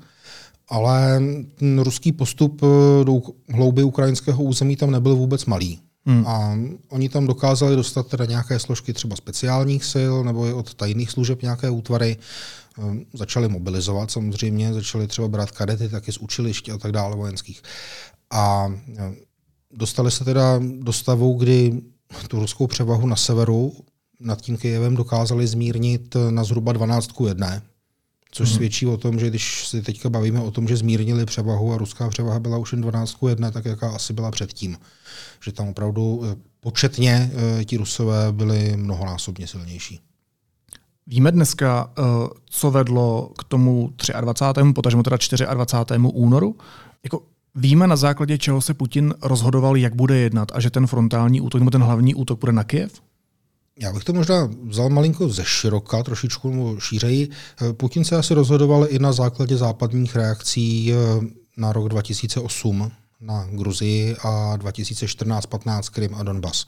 Ale 0.69 1.21
ten 1.55 1.79
ruský 1.79 2.11
postup 2.11 2.61
eh, 2.63 3.05
do 3.05 3.21
hlouby 3.49 3.83
ukrajinského 3.83 4.43
území 4.43 4.75
tam 4.75 4.91
nebyl 4.91 5.15
vůbec 5.15 5.45
malý. 5.45 5.79
Hmm. 6.05 6.27
A 6.27 6.57
oni 6.89 7.09
tam 7.09 7.27
dokázali 7.27 7.75
dostat 7.75 8.07
teda 8.07 8.25
nějaké 8.25 8.59
složky 8.59 8.93
třeba 8.93 9.15
speciálních 9.15 9.85
sil 9.93 10.13
nebo 10.23 10.45
i 10.45 10.53
od 10.53 10.73
tajných 10.73 11.11
služeb 11.11 11.41
nějaké 11.41 11.69
útvary. 11.69 12.17
Začali 13.13 13.49
mobilizovat 13.49 14.11
samozřejmě, 14.11 14.73
začali 14.73 15.07
třeba 15.07 15.27
brát 15.27 15.51
kadety 15.51 15.89
taky 15.89 16.11
z 16.11 16.17
učiliště 16.17 16.71
a 16.71 16.77
tak 16.77 16.91
dále 16.91 17.15
vojenských. 17.15 17.61
A 18.31 18.73
dostali 19.71 20.11
se 20.11 20.25
teda 20.25 20.59
do 20.79 20.93
stavu, 20.93 21.33
kdy 21.33 21.81
tu 22.27 22.39
ruskou 22.39 22.67
převahu 22.67 23.07
na 23.07 23.15
severu 23.15 23.73
nad 24.19 24.41
tím 24.41 24.57
Kyjevem 24.57 24.95
dokázali 24.95 25.47
zmírnit 25.47 26.15
na 26.29 26.43
zhruba 26.43 26.73
12 26.73 27.11
k 27.11 27.21
1, 27.27 27.61
což 28.35 28.49
hmm. 28.49 28.55
svědčí 28.55 28.85
o 28.85 28.97
tom, 28.97 29.19
že 29.19 29.29
když 29.29 29.67
si 29.67 29.81
teďka 29.81 30.09
bavíme 30.09 30.39
o 30.39 30.51
tom, 30.51 30.67
že 30.67 30.77
zmírnili 30.77 31.25
převahu 31.25 31.73
a 31.73 31.77
ruská 31.77 32.09
převaha 32.09 32.39
byla 32.39 32.57
už 32.57 32.71
jen 32.71 32.81
12 32.81 33.13
k 33.13 33.29
1, 33.29 33.51
tak 33.51 33.65
jaká 33.65 33.89
asi 33.89 34.13
byla 34.13 34.31
předtím. 34.31 34.77
Že 35.43 35.51
tam 35.51 35.67
opravdu 35.67 36.21
eh, 36.25 36.35
početně 36.59 37.31
eh, 37.33 37.65
ti 37.65 37.77
rusové 37.77 38.31
byli 38.31 38.77
mnohonásobně 38.77 39.47
silnější. 39.47 39.99
Víme 41.07 41.31
dneska, 41.31 41.91
eh, 41.97 42.01
co 42.45 42.71
vedlo 42.71 43.31
k 43.37 43.43
tomu 43.43 43.93
23. 44.21 44.73
potažmo 44.73 45.03
teda 45.03 45.17
24. 45.53 45.99
únoru? 46.13 46.55
Jako 47.03 47.21
Víme 47.57 47.87
na 47.87 47.95
základě 47.95 48.37
čeho 48.37 48.61
se 48.61 48.73
Putin 48.73 49.13
rozhodoval, 49.21 49.77
jak 49.77 49.95
bude 49.95 50.17
jednat 50.17 50.51
a 50.53 50.59
že 50.59 50.69
ten 50.69 50.87
frontální 50.87 51.41
útok 51.41 51.61
nebo 51.61 51.71
ten 51.71 51.83
hlavní 51.83 52.15
útok 52.15 52.39
bude 52.39 52.51
na 52.51 52.63
Kiev? 52.63 53.01
Já 53.79 53.93
bych 53.93 54.03
to 54.03 54.13
možná 54.13 54.49
vzal 54.69 54.89
malinko 54.89 55.29
ze 55.29 55.45
široka, 55.45 56.03
trošičku 56.03 56.75
šířeji. 56.79 57.29
Putin 57.77 58.03
se 58.03 58.15
asi 58.15 58.33
rozhodoval 58.33 58.87
i 58.89 58.99
na 58.99 59.11
základě 59.11 59.57
západních 59.57 60.15
reakcí 60.15 60.93
eh, 60.93 60.95
na 61.57 61.73
rok 61.73 61.89
2008 61.89 62.91
na 63.21 63.47
Gruzii 63.51 64.15
a 64.15 64.57
2014-15 64.57 65.89
Krym 65.89 66.15
a 66.15 66.23
Donbas. 66.23 66.65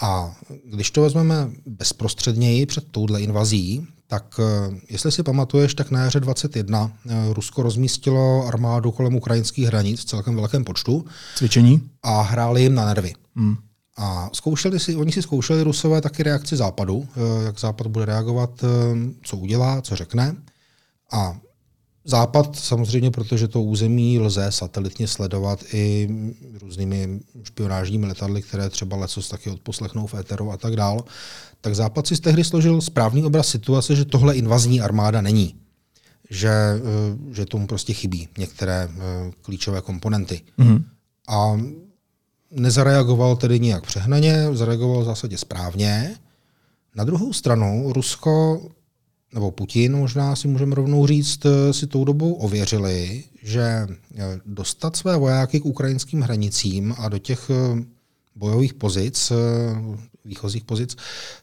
A 0.00 0.36
když 0.64 0.90
to 0.90 1.02
vezmeme 1.02 1.50
bezprostředněji 1.66 2.66
před 2.66 2.84
touhle 2.90 3.20
invazí, 3.20 3.86
tak 4.06 4.40
eh, 4.40 4.76
jestli 4.90 5.12
si 5.12 5.22
pamatuješ, 5.22 5.74
tak 5.74 5.90
na 5.90 6.00
jaře 6.00 6.20
21 6.20 6.92
eh, 7.08 7.32
Rusko 7.32 7.62
rozmístilo 7.62 8.46
armádu 8.46 8.92
kolem 8.92 9.14
ukrajinských 9.14 9.66
hranic 9.66 10.00
v 10.00 10.04
celkem 10.04 10.36
velkém 10.36 10.64
počtu. 10.64 11.04
Cvičení? 11.36 11.90
A 12.02 12.22
hráli 12.22 12.62
jim 12.62 12.74
na 12.74 12.86
nervy. 12.86 13.12
Hmm. 13.36 13.56
A 13.96 14.30
zkoušeli 14.32 14.80
si, 14.80 14.96
oni 14.96 15.12
si 15.12 15.22
zkoušeli 15.22 15.62
Rusové 15.62 16.00
taky 16.00 16.22
reakci 16.22 16.56
Západu, 16.56 17.08
eh, 17.08 17.44
jak 17.44 17.60
Západ 17.60 17.86
bude 17.86 18.04
reagovat, 18.04 18.64
co 19.22 19.36
udělá, 19.36 19.82
co 19.82 19.96
řekne. 19.96 20.36
A 21.12 21.36
Západ 22.06 22.56
samozřejmě, 22.56 23.10
protože 23.10 23.48
to 23.48 23.62
území 23.62 24.18
lze 24.18 24.52
satelitně 24.52 25.08
sledovat 25.08 25.64
i 25.72 26.08
různými 26.60 27.20
špionážními 27.42 28.06
letadly, 28.06 28.42
které 28.42 28.70
třeba 28.70 28.96
lecos 28.96 29.28
taky 29.28 29.50
odposlechnou 29.50 30.06
v 30.06 30.14
éteru 30.14 30.50
a 30.50 30.56
tak 30.56 30.76
dál, 30.76 31.04
tak 31.60 31.74
Západ 31.74 32.06
si 32.06 32.16
z 32.16 32.20
tehdy 32.20 32.44
složil 32.44 32.80
správný 32.80 33.24
obraz 33.24 33.48
situace, 33.48 33.96
že 33.96 34.04
tohle 34.04 34.36
invazní 34.36 34.80
armáda 34.80 35.20
není. 35.20 35.54
Že, 36.30 36.48
eh, 36.48 37.34
že 37.34 37.46
tomu 37.46 37.66
prostě 37.66 37.92
chybí 37.92 38.28
některé 38.38 38.88
eh, 38.90 39.32
klíčové 39.42 39.80
komponenty. 39.80 40.40
Mm-hmm. 40.58 40.84
A 41.28 41.60
nezareagoval 42.54 43.36
tedy 43.36 43.60
nijak 43.60 43.86
přehnaně, 43.86 44.48
zareagoval 44.52 45.02
v 45.02 45.04
zásadě 45.04 45.38
správně. 45.38 46.16
Na 46.96 47.04
druhou 47.04 47.32
stranu 47.32 47.92
Rusko 47.92 48.62
nebo 49.34 49.50
Putin 49.50 49.96
možná 49.96 50.36
si 50.36 50.48
můžeme 50.48 50.74
rovnou 50.74 51.06
říct, 51.06 51.46
eh, 51.46 51.72
si 51.72 51.86
tou 51.86 52.04
dobou 52.04 52.32
ověřili, 52.32 53.24
že 53.42 53.62
eh, 54.16 54.40
dostat 54.46 54.96
své 54.96 55.16
vojáky 55.16 55.60
k 55.60 55.66
ukrajinským 55.66 56.20
hranicím 56.20 56.94
a 56.98 57.08
do 57.08 57.18
těch 57.18 57.50
eh, 57.50 57.84
bojových 58.36 58.74
pozic, 58.74 59.32
výchozích 60.24 60.64
pozic, 60.64 60.96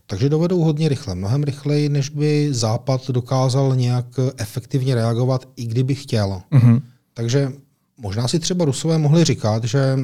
takže 0.05 0.29
dovedou 0.29 0.63
hodně 0.63 0.89
rychle, 0.89 1.15
mnohem 1.15 1.43
rychleji, 1.43 1.89
než 1.89 2.09
by 2.09 2.47
Západ 2.51 3.09
dokázal 3.09 3.75
nějak 3.75 4.05
efektivně 4.37 4.95
reagovat, 4.95 5.47
i 5.55 5.65
kdyby 5.65 5.95
chtěl. 5.95 6.41
Mm-hmm. 6.51 6.81
Takže 7.13 7.51
možná 7.97 8.27
si 8.27 8.39
třeba 8.39 8.65
Rusové 8.65 8.97
mohli 8.97 9.23
říkat, 9.23 9.63
že 9.63 9.99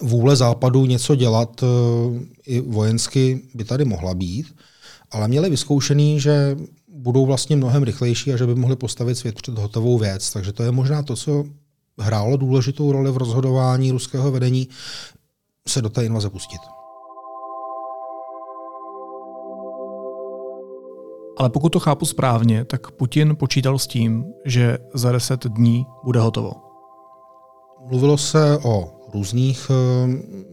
vůle 0.00 0.36
Západu 0.36 0.86
něco 0.86 1.14
dělat 1.14 1.64
i 2.46 2.60
vojensky 2.60 3.42
by 3.54 3.64
tady 3.64 3.84
mohla 3.84 4.14
být, 4.14 4.54
ale 5.10 5.28
měli 5.28 5.50
vyzkoušený, 5.50 6.20
že 6.20 6.56
budou 6.88 7.26
vlastně 7.26 7.56
mnohem 7.56 7.82
rychlejší 7.82 8.32
a 8.32 8.36
že 8.36 8.46
by 8.46 8.54
mohli 8.54 8.76
postavit 8.76 9.14
svět 9.14 9.34
před 9.34 9.58
hotovou 9.58 9.98
věc. 9.98 10.30
Takže 10.30 10.52
to 10.52 10.62
je 10.62 10.72
možná 10.72 11.02
to, 11.02 11.16
co 11.16 11.44
hrálo 11.98 12.36
důležitou 12.36 12.92
roli 12.92 13.10
v 13.10 13.16
rozhodování 13.16 13.90
ruského 13.90 14.30
vedení 14.30 14.68
se 15.68 15.82
do 15.82 15.90
té 15.90 16.04
invaze 16.04 16.30
pustit. 16.30 16.60
Ale 21.38 21.50
pokud 21.50 21.68
to 21.68 21.80
chápu 21.80 22.06
správně, 22.06 22.64
tak 22.64 22.90
Putin 22.90 23.36
počítal 23.36 23.78
s 23.78 23.86
tím, 23.86 24.24
že 24.44 24.78
za 24.94 25.12
deset 25.12 25.46
dní 25.46 25.86
bude 26.04 26.20
hotovo. 26.20 26.52
Mluvilo 27.88 28.18
se 28.18 28.58
o 28.64 29.01
různých 29.14 29.70
eh, 29.70 30.52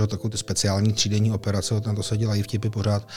že, 0.00 0.06
takové 0.06 0.30
ty 0.30 0.38
speciální 0.38 0.92
třídenní 0.92 1.32
operace, 1.32 1.74
na 1.86 1.94
to 1.94 2.02
se 2.02 2.16
dělají 2.16 2.42
vtipy 2.42 2.70
pořád, 2.70 3.08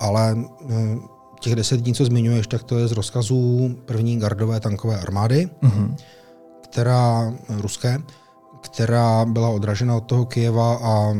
ale 0.00 0.36
eh, 0.70 0.96
těch 1.40 1.56
deset 1.56 1.80
dní, 1.80 1.94
co 1.94 2.04
zmiňuješ, 2.04 2.46
tak 2.46 2.62
to 2.62 2.78
je 2.78 2.88
z 2.88 2.92
rozkazů 2.92 3.74
první 3.84 4.18
gardové 4.18 4.60
tankové 4.60 5.00
armády, 5.00 5.48
mm-hmm. 5.62 5.94
která, 6.62 7.34
ruské, 7.48 8.02
která 8.60 9.24
byla 9.24 9.48
odražena 9.48 9.96
od 9.96 10.00
toho 10.04 10.24
Kijeva 10.24 10.78
a 10.82 11.14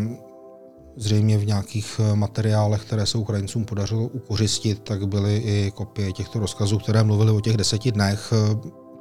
zřejmě 0.96 1.38
v 1.38 1.46
nějakých 1.46 2.00
materiálech, 2.14 2.82
které 2.82 3.06
se 3.06 3.18
Ukrajincům 3.18 3.64
podařilo 3.64 4.02
ukořistit, 4.02 4.82
tak 4.82 5.08
byly 5.08 5.36
i 5.36 5.70
kopie 5.74 6.12
těchto 6.12 6.38
rozkazů, 6.38 6.78
které 6.78 7.02
mluvily 7.02 7.32
o 7.32 7.40
těch 7.40 7.56
deseti 7.56 7.92
dnech. 7.92 8.32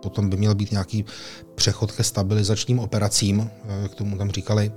Potom 0.07 0.29
by 0.29 0.37
měl 0.37 0.55
být 0.55 0.71
nějaký 0.71 1.05
přechod 1.55 1.91
ke 1.91 2.03
stabilizačním 2.03 2.79
operacím, 2.79 3.49
jak 3.81 3.95
tomu 3.95 4.17
tam 4.17 4.31
říkali, 4.31 4.71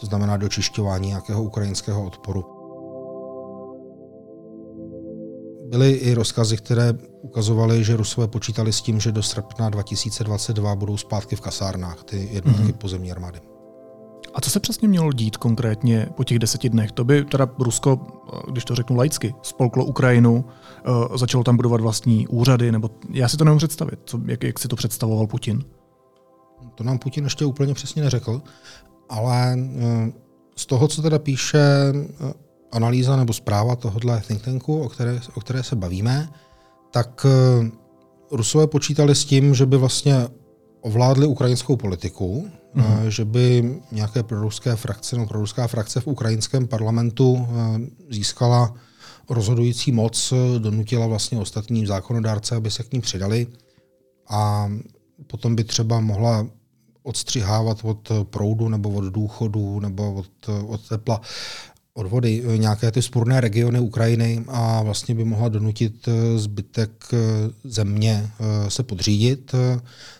to 0.00 0.06
znamená 0.06 0.36
dočišťování 0.36 1.08
nějakého 1.08 1.42
ukrajinského 1.42 2.06
odporu. 2.06 2.44
Byly 5.68 5.90
i 5.92 6.14
rozkazy, 6.14 6.56
které 6.56 6.94
ukazovaly, 7.20 7.84
že 7.84 7.96
Rusové 7.96 8.28
počítali 8.28 8.72
s 8.72 8.80
tím, 8.80 9.00
že 9.00 9.12
do 9.12 9.22
srpna 9.22 9.70
2022 9.70 10.74
budou 10.74 10.96
zpátky 10.96 11.36
v 11.36 11.40
kasárnách 11.40 12.04
ty 12.04 12.28
jednotky 12.32 12.62
mm-hmm. 12.62 12.78
pozemní 12.78 13.12
armády. 13.12 13.40
A 14.34 14.40
co 14.40 14.50
se 14.50 14.60
přesně 14.60 14.88
mělo 14.88 15.12
dít 15.12 15.36
konkrétně 15.36 16.08
po 16.16 16.24
těch 16.24 16.38
deseti 16.38 16.68
dnech? 16.68 16.92
To 16.92 17.04
by 17.04 17.24
teda 17.24 17.48
Rusko, 17.58 18.00
když 18.50 18.64
to 18.64 18.74
řeknu 18.74 18.96
laicky, 18.96 19.34
spolklo 19.42 19.84
Ukrajinu, 19.84 20.44
uh, 20.88 21.16
začalo 21.16 21.44
tam 21.44 21.56
budovat 21.56 21.80
vlastní 21.80 22.28
úřady, 22.28 22.72
nebo 22.72 22.90
já 23.10 23.28
si 23.28 23.36
to 23.36 23.44
nemůžu 23.44 23.66
představit. 23.66 24.00
Co, 24.04 24.20
jak, 24.26 24.44
jak 24.44 24.58
si 24.58 24.68
to 24.68 24.76
představoval 24.76 25.26
Putin? 25.26 25.64
To 26.74 26.84
nám 26.84 26.98
Putin 26.98 27.24
ještě 27.24 27.44
úplně 27.44 27.74
přesně 27.74 28.02
neřekl, 28.02 28.42
ale 29.08 29.56
uh, 29.56 29.82
z 30.56 30.66
toho, 30.66 30.88
co 30.88 31.02
teda 31.02 31.18
píše 31.18 31.92
uh, 31.92 32.30
analýza 32.72 33.16
nebo 33.16 33.32
zpráva 33.32 33.76
tohohle 33.76 34.22
think 34.26 34.42
tanku, 34.42 34.82
o 34.82 34.88
které, 34.88 35.20
o 35.34 35.40
které 35.40 35.62
se 35.62 35.76
bavíme, 35.76 36.28
tak 36.90 37.26
eh, 37.28 37.70
Rusové 38.30 38.66
počítali 38.66 39.14
s 39.14 39.24
tím, 39.24 39.54
že 39.54 39.66
by 39.66 39.76
vlastně 39.76 40.28
ovládli 40.80 41.26
ukrajinskou 41.26 41.76
politiku, 41.76 42.48
mm-hmm. 42.76 43.06
že 43.08 43.24
by 43.24 43.80
nějaké 43.92 44.22
proruské 44.22 44.76
frakce 44.76 45.16
nebo 45.16 45.28
proruská 45.28 45.66
frakce 45.66 46.00
v 46.00 46.06
ukrajinském 46.06 46.68
parlamentu 46.68 47.48
eh, 47.50 47.80
získala 48.10 48.74
rozhodující 49.30 49.92
moc, 49.92 50.32
donutila 50.58 51.06
vlastně 51.06 51.38
ostatní 51.38 51.86
zákonodárce, 51.86 52.56
aby 52.56 52.70
se 52.70 52.82
k 52.82 52.92
ní 52.92 53.00
přidali 53.00 53.46
a 54.28 54.70
potom 55.26 55.56
by 55.56 55.64
třeba 55.64 56.00
mohla 56.00 56.46
odstřihávat 57.02 57.78
od 57.82 58.12
proudu 58.22 58.68
nebo 58.68 58.90
od 58.90 59.04
důchodu 59.04 59.80
nebo 59.80 60.14
od, 60.14 60.48
od 60.66 60.88
tepla 60.88 61.20
odvody, 62.00 62.42
eh, 62.44 62.58
nějaké 62.58 62.90
ty 62.90 63.02
sporné 63.02 63.40
regiony 63.40 63.80
Ukrajiny 63.80 64.44
a 64.48 64.82
vlastně 64.82 65.14
by 65.14 65.24
mohla 65.24 65.48
donutit 65.48 66.08
eh, 66.08 66.38
zbytek 66.38 66.90
eh, 67.12 67.18
země 67.64 68.30
se 68.68 68.82
podřídit. 68.82 69.54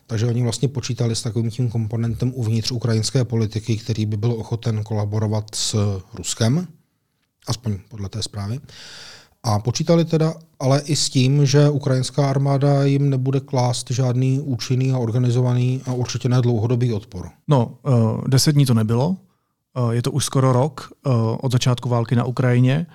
Takže 0.07 0.27
oni 0.27 0.43
vlastně 0.43 0.69
počítali 0.69 1.17
s 1.17 1.23
takovým 1.23 1.51
tím 1.51 1.71
komponentem 1.71 2.33
uvnitř 2.35 2.71
ukrajinské 2.71 3.25
politiky, 3.25 3.77
který 3.77 4.07
by 4.07 4.17
byl 4.17 4.33
ochoten 4.33 4.83
kolaborovat 4.83 5.55
s 5.55 5.77
Ruskem, 6.15 6.67
aspoň 7.47 7.79
podle 7.89 8.09
té 8.09 8.23
zprávy. 8.23 8.61
A 9.43 9.59
počítali 9.59 10.05
teda 10.05 10.35
ale 10.61 10.81
i 10.81 10.97
s 10.97 11.09
tím, 11.09 11.47
že 11.47 11.71
ukrajinská 11.71 12.31
armáda 12.31 12.85
jim 12.85 13.11
nebude 13.11 13.41
klást 13.41 13.91
žádný 13.91 14.41
účinný 14.41 14.93
a 14.93 14.99
organizovaný 14.99 15.81
a 15.87 15.93
určitě 15.93 16.29
ne 16.29 16.41
dlouhodobý 16.43 16.93
odpor. 16.93 17.29
No, 17.49 17.79
deset 18.29 18.53
dní 18.53 18.67
to 18.67 18.75
nebylo, 18.75 19.17
je 19.91 20.03
to 20.03 20.11
už 20.13 20.25
skoro 20.25 20.53
rok 20.53 20.93
eh, 20.93 21.11
od 21.41 21.53
začátku 21.53 21.89
války 21.89 22.17
na 22.17 22.25
Ukrajině 22.25 22.87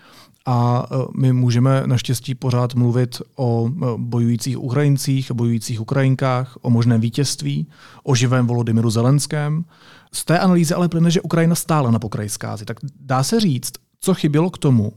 a 0.45 0.87
eh, 0.91 0.95
my 1.17 1.33
můžeme 1.33 1.83
naštěstí 1.85 2.35
pořád 2.35 2.75
mluvit 2.75 3.21
o 3.35 3.69
bojujících 3.97 4.59
Ukrajincích, 4.59 5.31
bojujících 5.31 5.81
Ukrajinkách, 5.81 6.57
o 6.61 6.69
možném 6.69 7.01
vítězství, 7.01 7.67
o 8.03 8.15
živém 8.15 8.47
Volodymyru 8.47 8.89
Zelenském. 8.89 9.65
Z 10.13 10.25
té 10.25 10.39
analýzy 10.39 10.73
ale 10.73 10.89
plyne, 10.89 11.11
že 11.11 11.21
Ukrajina 11.21 11.55
stála 11.55 11.91
na 11.91 11.99
pokraji 11.99 12.29
zkázy. 12.29 12.65
Tak 12.65 12.77
dá 12.99 13.23
se 13.23 13.39
říct, 13.39 13.73
co 13.99 14.13
chybělo 14.13 14.49
k 14.49 14.57
tomu, 14.57 14.91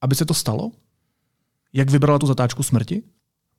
aby 0.00 0.14
se 0.14 0.24
to 0.24 0.34
stalo? 0.34 0.70
Jak 1.72 1.90
vybrala 1.90 2.18
tu 2.18 2.26
zatáčku 2.26 2.62
smrti? 2.62 3.02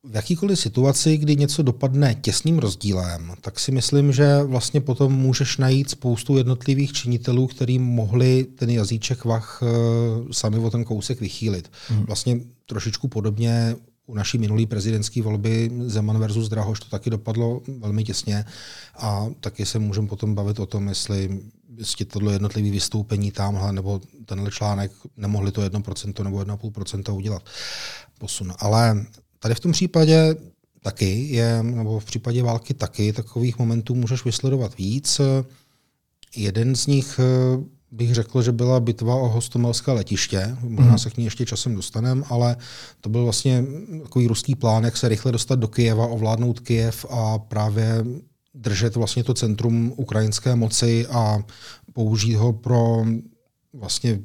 V 0.04 0.16
jakýkoliv 0.16 0.60
situaci, 0.60 1.18
kdy 1.18 1.36
něco 1.36 1.64
dopadne 1.64 2.16
těsným 2.16 2.60
rozdílem, 2.60 3.34
tak 3.42 3.60
si 3.60 3.72
myslím, 3.72 4.12
že 4.12 4.44
vlastně 4.44 4.82
potom 4.82 5.14
můžeš 5.14 5.58
najít 5.58 5.90
spoustu 5.90 6.38
jednotlivých 6.38 6.94
činitelů, 6.94 7.48
který 7.48 7.80
mohli 7.80 8.44
ten 8.44 8.70
jazyček 8.70 9.26
vach 9.26 9.64
eh, 9.64 10.34
sami 10.34 10.58
o 10.58 10.70
ten 10.70 10.84
kousek 10.84 11.20
vychýlit. 11.20 11.72
Hmm. 11.88 12.04
Vlastně 12.06 12.40
trošičku 12.66 13.08
podobně 13.08 13.76
u 14.06 14.16
naší 14.16 14.38
minulé 14.38 14.66
prezidentské 14.66 15.22
volby 15.22 15.72
Zeman 15.86 16.20
versus 16.20 16.50
Drahoš 16.50 16.80
to 16.80 16.86
taky 16.90 17.10
dopadlo 17.10 17.62
velmi 17.80 18.04
těsně 18.04 18.46
a 18.96 19.28
taky 19.40 19.66
se 19.66 19.80
můžeme 19.80 20.08
potom 20.08 20.36
bavit 20.36 20.60
o 20.60 20.66
tom, 20.66 20.88
jestli, 20.88 21.40
jestli 21.78 22.06
tohle 22.06 22.34
jednotlivé 22.34 22.72
vystoupení 22.72 23.32
tamhle 23.32 23.74
nebo 23.74 24.02
tenhle 24.26 24.52
článek 24.52 24.92
nemohli 25.18 25.52
to 25.52 25.62
1% 25.62 26.24
nebo 26.24 26.38
1,5% 26.38 27.16
udělat 27.16 27.44
posun. 28.20 28.54
Ale 28.60 29.06
Tady 29.44 29.56
v 29.56 29.60
tom 29.60 29.72
případě 29.72 30.36
taky 30.82 31.28
je, 31.36 31.64
nebo 31.64 32.00
v 32.00 32.06
případě 32.06 32.44
války 32.44 32.74
taky, 32.74 33.14
takových 33.14 33.60
momentů 33.60 33.96
můžeš 33.96 34.26
vysledovat 34.26 34.78
víc. 34.78 35.22
Jeden 36.36 36.76
z 36.76 36.88
nich 36.88 37.20
eh, 37.20 37.64
bych 37.92 38.14
řekl, 38.14 38.42
že 38.42 38.52
byla 38.52 38.80
bitva 38.80 39.16
o 39.16 39.28
hostomelské 39.28 39.92
letiště. 39.92 40.58
Možná 40.62 40.92
mm. 40.92 41.00
se 41.00 41.10
k 41.10 41.18
ní 41.18 41.26
ještě 41.26 41.46
časem 41.46 41.76
dostaneme, 41.76 42.24
ale 42.30 42.58
to 43.02 43.10
byl 43.10 43.24
vlastně 43.24 43.64
takový 44.04 44.28
ruský 44.28 44.56
plán, 44.56 44.84
jak 44.84 44.98
se 44.98 45.10
rychle 45.10 45.32
dostat 45.32 45.60
do 45.60 45.68
Kyjeva, 45.68 46.08
ovládnout 46.08 46.60
Kyjev 46.60 47.06
a 47.10 47.40
právě 47.40 48.06
držet 48.54 48.96
vlastně 48.96 49.24
to 49.24 49.34
centrum 49.34 49.94
ukrajinské 49.96 50.56
moci 50.56 51.08
a 51.08 51.44
použít 51.94 52.34
ho 52.34 52.54
pro 52.54 53.06
vlastně 53.74 54.20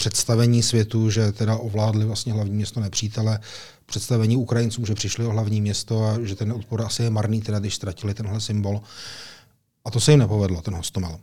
představení 0.00 0.62
světu, 0.62 1.10
že 1.10 1.32
teda 1.32 1.56
ovládli 1.56 2.04
vlastně 2.04 2.32
hlavní 2.32 2.54
město 2.54 2.80
nepřítele, 2.80 3.38
představení 3.86 4.36
Ukrajincům, 4.36 4.86
že 4.86 4.94
přišli 4.94 5.26
o 5.26 5.30
hlavní 5.30 5.60
město 5.60 6.04
a 6.04 6.20
že 6.22 6.34
ten 6.34 6.52
odpor 6.52 6.82
asi 6.82 7.02
je 7.02 7.10
marný, 7.10 7.40
teda 7.40 7.58
když 7.58 7.74
ztratili 7.74 8.14
tenhle 8.14 8.40
symbol. 8.40 8.80
A 9.84 9.90
to 9.90 10.00
se 10.00 10.12
jim 10.12 10.20
nepovedlo, 10.20 10.62
ten 10.62 10.74
hostomel. 10.74 11.18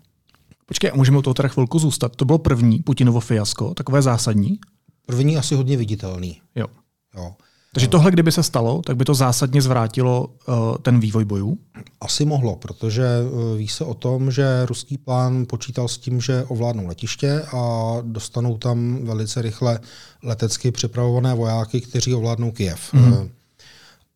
Počkej, 0.66 0.92
a 0.94 0.96
můžeme 0.96 1.18
u 1.18 1.22
toho 1.22 1.34
teda 1.34 1.50
chvilku 1.50 1.80
zůstat. 1.80 2.16
To 2.16 2.26
bylo 2.26 2.38
první 2.38 2.80
Putinovo 2.80 3.20
fiasko, 3.20 3.74
takové 3.74 4.02
zásadní? 4.02 4.60
První 5.06 5.38
asi 5.38 5.56
hodně 5.56 5.78
viditelný. 5.78 6.42
Jo. 6.56 6.68
jo. 7.16 7.36
Takže 7.78 7.88
tohle, 7.88 8.12
kdyby 8.12 8.32
se 8.32 8.44
stalo, 8.44 8.82
tak 8.82 8.98
by 8.98 9.06
to 9.06 9.14
zásadně 9.14 9.62
zvrátilo 9.62 10.28
uh, 10.28 10.78
ten 10.78 11.00
vývoj 11.00 11.26
bojů? 11.26 11.58
Asi 12.02 12.26
mohlo, 12.26 12.56
protože 12.56 13.04
uh, 13.04 13.58
ví 13.58 13.68
se 13.68 13.84
o 13.84 13.94
tom, 13.94 14.32
že 14.32 14.66
ruský 14.66 14.98
plán 14.98 15.46
počítal 15.50 15.88
s 15.88 15.98
tím, 15.98 16.22
že 16.22 16.44
ovládnou 16.48 16.88
letiště 16.88 17.42
a 17.54 17.94
dostanou 18.02 18.58
tam 18.58 19.06
velice 19.06 19.42
rychle 19.42 19.80
letecky 20.24 20.72
připravované 20.72 21.34
vojáky, 21.34 21.82
kteří 21.82 22.14
ovládnou 22.14 22.52
Kiev. 22.52 22.94
Mm-hmm. 22.94 23.22
Uh, 23.22 23.28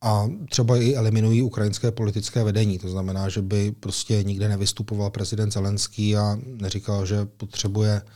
a 0.02 0.28
třeba 0.50 0.78
i 0.78 0.96
eliminují 0.96 1.42
ukrajinské 1.42 1.92
politické 1.92 2.44
vedení. 2.44 2.80
To 2.80 2.90
znamená, 2.90 3.30
že 3.30 3.42
by 3.42 3.72
prostě 3.72 4.24
nikde 4.24 4.50
nevystupoval 4.50 5.10
prezident 5.10 5.52
Zelenský 5.52 6.18
a 6.18 6.38
neříkal, 6.44 7.06
že 7.06 7.26
potřebuje 7.26 8.02
eh, 8.02 8.10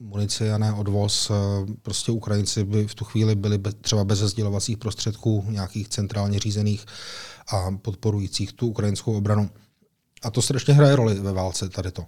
munici 0.00 0.52
a 0.52 0.58
ne 0.58 0.72
odvoz. 0.72 1.30
Eh, 1.30 1.34
prostě 1.82 2.12
Ukrajinci 2.12 2.64
by 2.64 2.86
v 2.86 2.94
tu 2.94 3.04
chvíli 3.04 3.34
byli 3.34 3.60
třeba 3.80 4.04
bez 4.04 4.18
sdělovacích 4.18 4.78
prostředků 4.78 5.44
nějakých 5.48 5.88
centrálně 5.88 6.38
řízených 6.38 6.86
a 7.48 7.70
podporujících 7.70 8.52
tu 8.52 8.66
ukrajinskou 8.66 9.16
obranu. 9.16 9.50
A 10.22 10.30
to 10.30 10.42
strašně 10.42 10.74
hraje 10.74 10.96
roli 10.96 11.14
ve 11.14 11.32
válce 11.32 11.68
tady 11.68 11.90
to. 11.90 12.06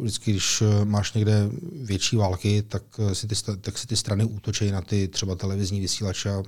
Vždycky, 0.00 0.30
když 0.30 0.62
eh, 0.62 0.84
máš 0.84 1.12
někde 1.12 1.50
větší 1.82 2.16
války, 2.16 2.62
tak 2.62 2.82
si 3.12 3.26
ty, 3.26 3.34
tak 3.60 3.78
si 3.78 3.86
ty 3.86 3.96
strany 3.96 4.24
útočí 4.24 4.70
na 4.70 4.80
ty 4.80 5.08
třeba 5.08 5.34
televizní 5.34 5.80
vysílače 5.80 6.30
a 6.30 6.42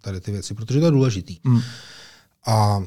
tady 0.00 0.20
ty 0.20 0.32
věci, 0.32 0.54
protože 0.54 0.80
to 0.80 0.86
je 0.86 0.92
důležitý. 0.92 1.38
Hmm. 1.44 1.60
A 2.46 2.82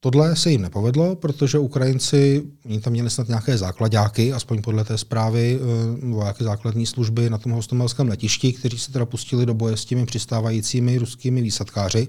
tohle 0.00 0.36
se 0.36 0.50
jim 0.50 0.62
nepovedlo, 0.62 1.16
protože 1.16 1.58
Ukrajinci, 1.58 2.46
oni 2.64 2.80
tam 2.80 2.92
měli 2.92 3.10
snad 3.10 3.28
nějaké 3.28 3.58
základáky, 3.58 4.32
aspoň 4.32 4.62
podle 4.62 4.84
té 4.84 4.98
zprávy, 4.98 5.60
e, 5.60 6.06
vojáky 6.06 6.44
základní 6.44 6.86
služby 6.86 7.30
na 7.30 7.38
tom 7.38 7.52
hostomelském 7.52 8.08
letišti, 8.08 8.52
kteří 8.52 8.78
se 8.78 8.92
teda 8.92 9.06
pustili 9.06 9.46
do 9.46 9.54
boje 9.54 9.76
s 9.76 9.84
těmi 9.84 10.06
přistávajícími 10.06 10.98
ruskými 10.98 11.42
výsadkáři, 11.42 12.08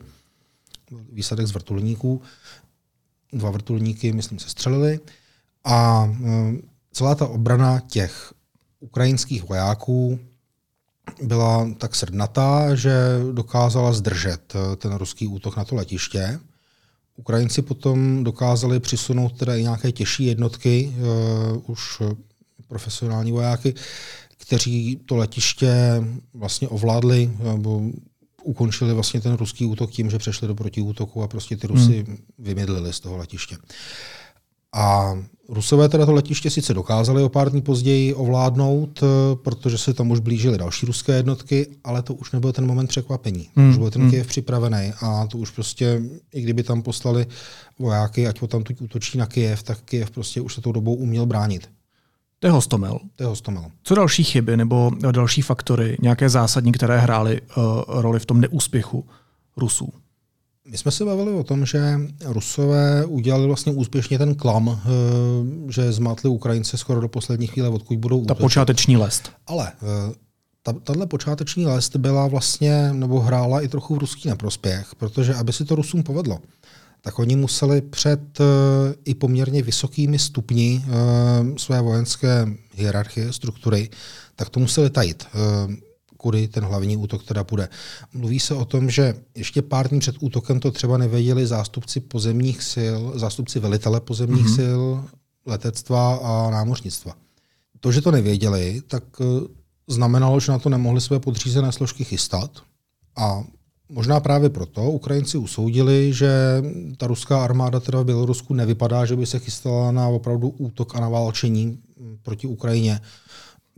výsadek 1.12 1.48
z 1.48 1.52
vrtulníků, 1.52 2.22
dva 3.34 3.52
vrtulníky, 3.52 4.12
myslím, 4.12 4.40
se 4.40 4.50
střelili. 4.50 5.00
A 5.64 6.10
e, 6.26 6.54
celá 6.92 7.16
ta 7.16 7.28
obrana 7.28 7.80
těch 7.80 8.34
ukrajinských 8.80 9.44
vojáků 9.44 10.20
byla 11.22 11.68
tak 11.78 11.96
srdnatá, 11.96 12.76
že 12.76 12.94
dokázala 13.32 13.94
zdržet 13.94 14.54
eh, 14.56 14.76
ten 14.76 14.94
ruský 14.94 15.28
útok 15.28 15.58
na 15.58 15.66
to 15.66 15.76
letiště. 15.76 16.40
Ukrajinci 17.20 17.62
potom 17.62 18.24
dokázali 18.24 18.80
přisunout 18.80 19.38
teda 19.38 19.56
i 19.56 19.64
nějaké 19.64 19.92
těžší 19.92 20.26
jednotky, 20.26 20.94
uh, 20.98 21.72
už 21.72 22.02
profesionální 22.68 23.32
vojáky, 23.32 23.74
kteří 24.38 25.00
to 25.06 25.16
letiště 25.16 26.04
vlastně 26.34 26.68
ovládli, 26.68 27.32
nebo 27.44 27.82
ukončili 28.44 28.94
vlastně 28.94 29.22
ten 29.22 29.34
ruský 29.34 29.66
útok 29.66 29.92
tím, 29.92 30.10
že 30.10 30.18
přešli 30.18 30.48
do 30.48 30.56
protiútoku 30.56 31.24
a 31.24 31.28
prostě 31.28 31.58
ty 31.58 31.68
Rusy 31.68 32.04
hmm. 32.08 32.18
vymydlili 32.40 32.94
z 32.94 33.00
toho 33.00 33.18
letiště. 33.18 33.58
A 34.74 35.14
Rusové 35.52 35.90
teda 35.90 36.06
to 36.06 36.14
letiště 36.14 36.50
sice 36.50 36.74
dokázali 36.74 37.24
o 37.24 37.30
pár 37.30 37.50
dní 37.50 37.62
později 37.62 38.14
ovládnout, 38.14 39.04
eh, 39.04 39.36
protože 39.36 39.78
se 39.78 39.94
tam 39.94 40.12
už 40.12 40.20
blížily 40.20 40.58
další 40.58 40.86
ruské 40.86 41.16
jednotky, 41.16 41.68
ale 41.84 42.02
to 42.02 42.14
už 42.14 42.32
nebyl 42.32 42.52
ten 42.52 42.66
moment 42.66 42.88
překvapení. 42.88 43.50
Hmm. 43.56 43.70
Už 43.70 43.78
byl 43.78 43.92
ten 43.92 44.02
hmm. 44.02 44.12
Kyjev 44.12 44.28
připravený 44.28 44.94
a 45.02 45.28
to 45.28 45.38
už 45.38 45.50
prostě, 45.52 46.02
i 46.34 46.42
kdyby 46.42 46.64
tam 46.64 46.82
poslali 46.82 47.26
vojáky, 47.80 48.28
ať 48.28 48.42
ho 48.42 48.48
tam 48.48 48.64
tu 48.64 48.74
útočí 48.80 49.18
na 49.18 49.26
Kyjev, 49.26 49.64
tak 49.64 49.82
Kyjev 49.82 50.12
prostě 50.12 50.42
už 50.42 50.54
se 50.54 50.62
tou 50.62 50.72
dobou 50.72 50.96
uměl 50.96 51.26
bránit. 51.26 51.70
To 52.40 52.48
je 52.48 52.52
hostomel. 52.52 53.00
To 53.16 53.24
je 53.24 53.28
hostomel. 53.28 53.66
Co 53.84 53.96
další 53.96 54.24
chyby 54.24 54.58
nebo 54.58 54.92
další 55.12 55.42
faktory, 55.42 55.98
nějaké 56.02 56.30
zásadní, 56.30 56.72
které 56.72 57.00
hrály 57.00 57.42
uh, 57.42 57.64
roli 57.88 58.20
v 58.20 58.26
tom 58.26 58.42
neúspěchu 58.42 59.06
Rusů? 59.58 59.94
My 60.72 60.78
jsme 60.78 60.92
se 60.92 61.06
bavili 61.06 61.32
o 61.32 61.44
tom, 61.44 61.66
že 61.66 62.00
Rusové 62.26 63.06
udělali 63.06 63.48
vlastně 63.48 63.72
úspěšně 63.72 64.18
ten 64.18 64.36
klam, 64.36 64.70
eh, 64.70 65.72
že 65.72 65.92
zmátli 65.92 66.30
Ukrajince 66.30 66.78
skoro 66.78 67.02
do 67.02 67.08
poslední 67.08 67.48
chvíle, 67.48 67.70
odkud 67.70 67.98
budou 67.98 68.18
útočit. 68.18 68.38
Ta 68.38 68.44
počáteční 68.44 68.98
lest. 68.98 69.32
Ale 69.48 69.72
eh, 69.72 70.14
ta, 70.64 70.74
tahle 70.74 71.06
počáteční 71.06 71.66
lest 71.66 71.96
byla 71.96 72.28
vlastně, 72.28 72.94
nebo 72.94 73.20
hrála 73.20 73.62
i 73.62 73.68
trochu 73.68 73.96
v 73.96 73.98
ruský 73.98 74.30
neprospěch, 74.30 74.96
protože 74.98 75.36
aby 75.36 75.54
si 75.54 75.66
to 75.66 75.76
Rusům 75.76 76.04
povedlo, 76.04 76.40
tak 77.02 77.20
oni 77.20 77.36
museli 77.36 77.82
před 77.82 78.40
uh, 78.40 78.46
i 79.06 79.16
poměrně 79.16 79.64
vysokými 79.64 80.20
stupni 80.20 80.84
uh, 80.86 81.56
své 81.58 81.82
vojenské 81.82 82.48
hierarchie, 82.74 83.34
struktury, 83.34 83.90
tak 84.36 84.50
to 84.50 84.60
museli 84.60 84.90
tajit. 84.90 85.28
Uh, 85.68 85.74
kudy 86.20 86.48
ten 86.48 86.64
hlavní 86.64 86.98
útok 86.98 87.24
teda 87.24 87.44
bude. 87.44 87.70
Mluví 88.14 88.40
se 88.40 88.54
o 88.54 88.66
tom, 88.66 88.90
že 88.90 89.16
ještě 89.36 89.62
pár 89.62 89.90
dní 89.90 90.00
před 90.00 90.16
útokem 90.20 90.60
to 90.60 90.72
třeba 90.72 90.98
nevěděli 90.98 91.48
zástupci 91.48 92.00
pozemních 92.00 92.64
sil, 92.74 93.00
zástupci 93.16 93.60
velitele 93.60 94.00
pozemních 94.00 94.46
mm-hmm. 94.46 94.56
sil, 94.68 94.82
letectva 95.46 96.16
a 96.16 96.50
námořnictva. 96.52 97.16
To, 97.80 97.92
že 97.92 98.02
to 98.02 98.12
nevěděli, 98.12 98.82
tak 98.88 99.04
eh, 99.22 99.26
znamenalo, 99.88 100.40
že 100.40 100.52
na 100.52 100.60
to 100.60 100.70
nemohli 100.70 101.02
své 101.02 101.20
podřízené 101.20 101.72
složky 101.72 102.04
chystat 102.04 102.52
a 103.16 103.44
Možná 103.92 104.20
právě 104.20 104.50
proto 104.50 104.84
Ukrajinci 104.84 105.38
usoudili, 105.38 106.14
že 106.14 106.64
ta 106.98 107.08
ruská 107.08 107.44
armáda 107.44 107.80
teda 107.80 108.02
v 108.02 108.06
Bělorusku 108.06 108.54
nevypadá, 108.54 109.06
že 109.06 109.16
by 109.16 109.26
se 109.26 109.40
chystala 109.40 109.92
na 109.92 110.08
opravdu 110.08 110.50
útok 110.50 110.96
a 110.96 111.00
naválčení 111.00 111.80
proti 112.24 112.48
Ukrajině, 112.48 113.02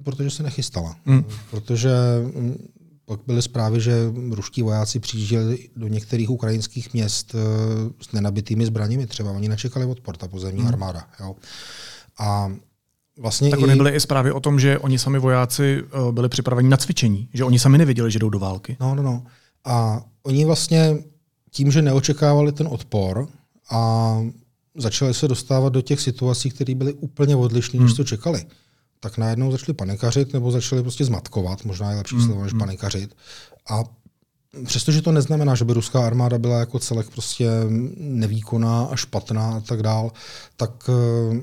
Protože 0.03 0.29
se 0.29 0.43
nechystala. 0.43 0.95
Hmm. 1.05 1.23
Protože 1.51 1.91
mm, 2.35 2.67
pak 3.05 3.19
byly 3.27 3.41
zprávy, 3.41 3.81
že 3.81 3.93
ruští 4.31 4.61
vojáci 4.61 4.99
přijížděli 4.99 5.69
do 5.75 5.87
některých 5.87 6.29
ukrajinských 6.29 6.93
měst 6.93 7.35
eh, 7.35 7.39
s 8.01 8.11
nenabitými 8.11 8.65
zbraněmi 8.65 9.07
třeba. 9.07 9.31
Oni 9.31 9.49
nečekali 9.49 9.85
odpor, 9.85 10.17
ta 10.17 10.27
pozemní 10.27 10.61
hmm. 10.61 10.67
armáda. 10.67 11.07
Jo. 11.19 11.35
A 12.19 12.51
Vlastně 13.17 13.49
tak 13.49 13.59
i... 13.59 13.75
byly 13.75 13.91
i 13.91 13.99
zprávy 13.99 14.31
o 14.31 14.39
tom, 14.39 14.59
že 14.59 14.79
oni 14.79 14.99
sami 14.99 15.19
vojáci 15.19 15.83
eh, 15.83 16.11
byli 16.11 16.29
připraveni 16.29 16.69
na 16.69 16.77
cvičení, 16.77 17.29
že 17.33 17.43
oni 17.43 17.59
sami 17.59 17.77
nevěděli, 17.77 18.11
že 18.11 18.19
jdou 18.19 18.29
do 18.29 18.39
války. 18.39 18.77
No, 18.79 18.95
no, 18.95 19.03
no. 19.03 19.23
A 19.65 20.01
oni 20.23 20.45
vlastně 20.45 20.97
tím, 21.51 21.71
že 21.71 21.81
neočekávali 21.81 22.51
ten 22.51 22.67
odpor 22.67 23.27
a 23.71 24.17
začali 24.75 25.13
se 25.13 25.27
dostávat 25.27 25.73
do 25.73 25.81
těch 25.81 26.01
situací, 26.01 26.49
které 26.49 26.75
byly 26.75 26.93
úplně 26.93 27.35
odlišné, 27.35 27.77
hmm. 27.77 27.87
než 27.87 27.97
to 27.97 28.03
čekali 28.03 28.45
tak 29.03 29.17
najednou 29.17 29.51
začali 29.51 29.73
panikařit 29.73 30.33
nebo 30.33 30.51
začali 30.51 30.81
prostě 30.81 31.05
zmatkovat, 31.05 31.65
možná 31.65 31.91
je 31.91 31.97
lepší 31.97 32.15
mm, 32.15 32.25
slovo 32.25 32.43
než 32.43 32.53
mm. 32.53 32.59
panikařit. 32.59 33.15
A 33.69 33.83
přestože 34.65 35.01
to 35.01 35.11
neznamená, 35.11 35.55
že 35.55 35.65
by 35.65 35.73
ruská 35.73 36.05
armáda 36.05 36.37
byla 36.37 36.59
jako 36.59 36.79
celek 36.79 37.09
prostě 37.09 37.49
nevýkonná 37.97 38.83
a 38.83 38.95
špatná 38.95 39.53
a 39.53 39.59
tak 39.59 39.83
dál, 39.83 40.11
tak 40.57 40.89
eh, 40.89 41.41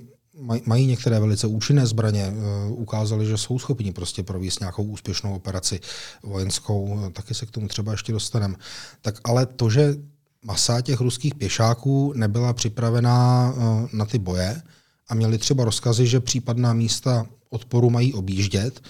mají 0.67 0.87
některé 0.87 1.21
velice 1.21 1.47
účinné 1.47 1.87
zbraně, 1.87 2.25
eh, 2.25 2.71
ukázali, 2.71 3.27
že 3.27 3.37
jsou 3.37 3.59
schopni 3.59 3.93
prostě 3.93 4.23
provést 4.23 4.61
nějakou 4.61 4.83
úspěšnou 4.83 5.35
operaci 5.35 5.81
vojenskou, 6.23 7.11
taky 7.13 7.35
se 7.35 7.47
k 7.47 7.51
tomu 7.51 7.69
třeba 7.69 7.93
ještě 7.93 8.13
dostaneme. 8.13 8.55
Tak 9.03 9.21
ale 9.25 9.47
to, 9.47 9.71
že 9.71 9.97
masa 10.43 10.81
těch 10.81 11.01
ruských 11.01 11.35
pěšáků 11.35 12.13
nebyla 12.17 12.53
připravená 12.53 13.53
eh, 13.57 13.89
na 13.93 14.05
ty 14.05 14.19
boje 14.19 14.63
a 15.09 15.15
měli 15.15 15.39
třeba 15.39 15.65
rozkazy, 15.65 16.07
že 16.07 16.21
případná 16.21 16.73
místa 16.73 17.27
odporu 17.51 17.91
mají 17.91 18.15
objíždět, 18.15 18.81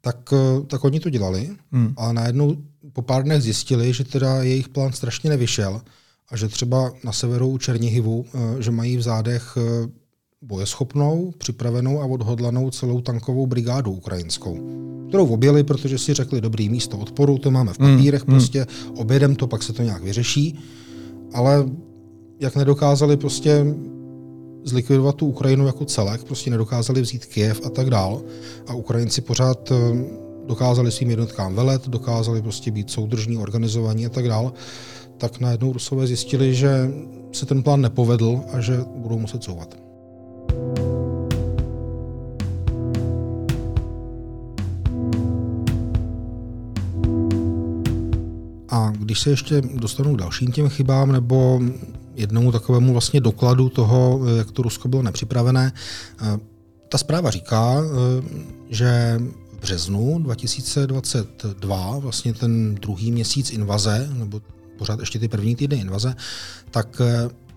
tak, 0.00 0.32
eh, 0.32 0.66
tak 0.66 0.84
oni 0.84 1.00
to 1.00 1.10
dělali, 1.10 1.50
hmm. 1.72 1.94
ale 1.96 2.12
najednou 2.12 2.56
po 2.92 3.02
pár 3.02 3.22
dnech 3.24 3.42
zjistili, 3.42 3.92
že 3.92 4.04
teda 4.04 4.42
jejich 4.42 4.68
plán 4.68 4.92
strašně 4.92 5.30
nevyšel 5.30 5.80
a 6.30 6.36
že 6.36 6.48
třeba 6.48 6.92
na 7.04 7.12
severu 7.12 7.48
u 7.48 7.58
Černihivu, 7.58 8.24
eh, 8.34 8.62
že 8.62 8.70
mají 8.70 8.96
v 8.96 9.02
zádech 9.02 9.58
eh, 9.58 9.88
bojeschopnou, 10.42 11.32
připravenou 11.38 12.00
a 12.00 12.04
odhodlanou 12.04 12.70
celou 12.70 13.00
tankovou 13.00 13.46
brigádu 13.46 13.92
ukrajinskou, 13.92 14.58
kterou 15.08 15.26
objeli, 15.26 15.64
protože 15.64 15.98
si 15.98 16.14
řekli, 16.14 16.40
dobrý 16.40 16.68
místo 16.68 16.98
odporu, 16.98 17.38
to 17.38 17.50
máme 17.50 17.72
v 17.72 17.80
hmm, 17.80 17.96
papírech, 17.96 18.22
hmm. 18.22 18.34
prostě 18.34 18.66
objedem 18.94 19.36
to, 19.36 19.46
pak 19.46 19.62
se 19.62 19.72
to 19.72 19.82
nějak 19.82 20.02
vyřeší, 20.02 20.58
ale 21.34 21.64
jak 22.40 22.56
nedokázali 22.56 23.16
prostě 23.16 23.64
zlikvidovat 24.64 25.14
tu 25.14 25.26
Ukrajinu 25.26 25.66
jako 25.66 25.84
celek, 25.84 26.24
prostě 26.24 26.50
nedokázali 26.50 27.00
vzít 27.00 27.26
Kiev 27.26 27.60
a 27.66 27.70
tak 27.70 27.90
dál. 27.90 28.22
A 28.66 28.74
Ukrajinci 28.74 29.20
pořád 29.20 29.72
eh, 29.72 29.74
dokázali 30.46 30.92
svým 30.92 31.10
jednotkám 31.10 31.54
velet, 31.54 31.88
dokázali 31.88 32.42
prostě 32.42 32.70
být 32.70 32.90
soudržní, 32.90 33.38
organizovaní 33.38 34.06
a 34.06 34.08
tak 34.08 34.28
dál, 34.28 34.52
tak 35.18 35.40
najednou 35.40 35.72
Rusové 35.72 36.06
zjistili, 36.06 36.54
že 36.54 36.90
se 37.32 37.46
ten 37.46 37.62
plán 37.62 37.80
nepovedl 37.80 38.40
a 38.52 38.60
že 38.60 38.84
budou 38.96 39.18
muset 39.18 39.42
couvat. 39.42 39.76
A 48.68 48.92
když 48.98 49.20
se 49.20 49.30
ještě 49.30 49.60
dostanu 49.60 50.14
k 50.14 50.18
dalším 50.18 50.52
těm 50.52 50.68
chybám, 50.68 51.12
nebo 51.12 51.60
jednomu 52.18 52.52
takovému 52.52 52.92
vlastně 52.92 53.20
dokladu 53.20 53.68
toho, 53.68 54.20
jak 54.38 54.50
to 54.50 54.62
Rusko 54.62 54.88
bylo 54.88 55.02
nepřipravené. 55.02 55.72
Ta 56.88 56.98
zpráva 56.98 57.30
říká, 57.30 57.82
že 58.70 59.20
v 59.52 59.60
březnu 59.60 60.18
2022, 60.18 61.98
vlastně 61.98 62.34
ten 62.34 62.74
druhý 62.74 63.12
měsíc 63.12 63.50
invaze, 63.50 64.08
nebo 64.12 64.40
pořád 64.78 65.00
ještě 65.00 65.18
ty 65.18 65.28
první 65.28 65.56
týdny 65.56 65.76
invaze, 65.76 66.14
tak 66.70 67.02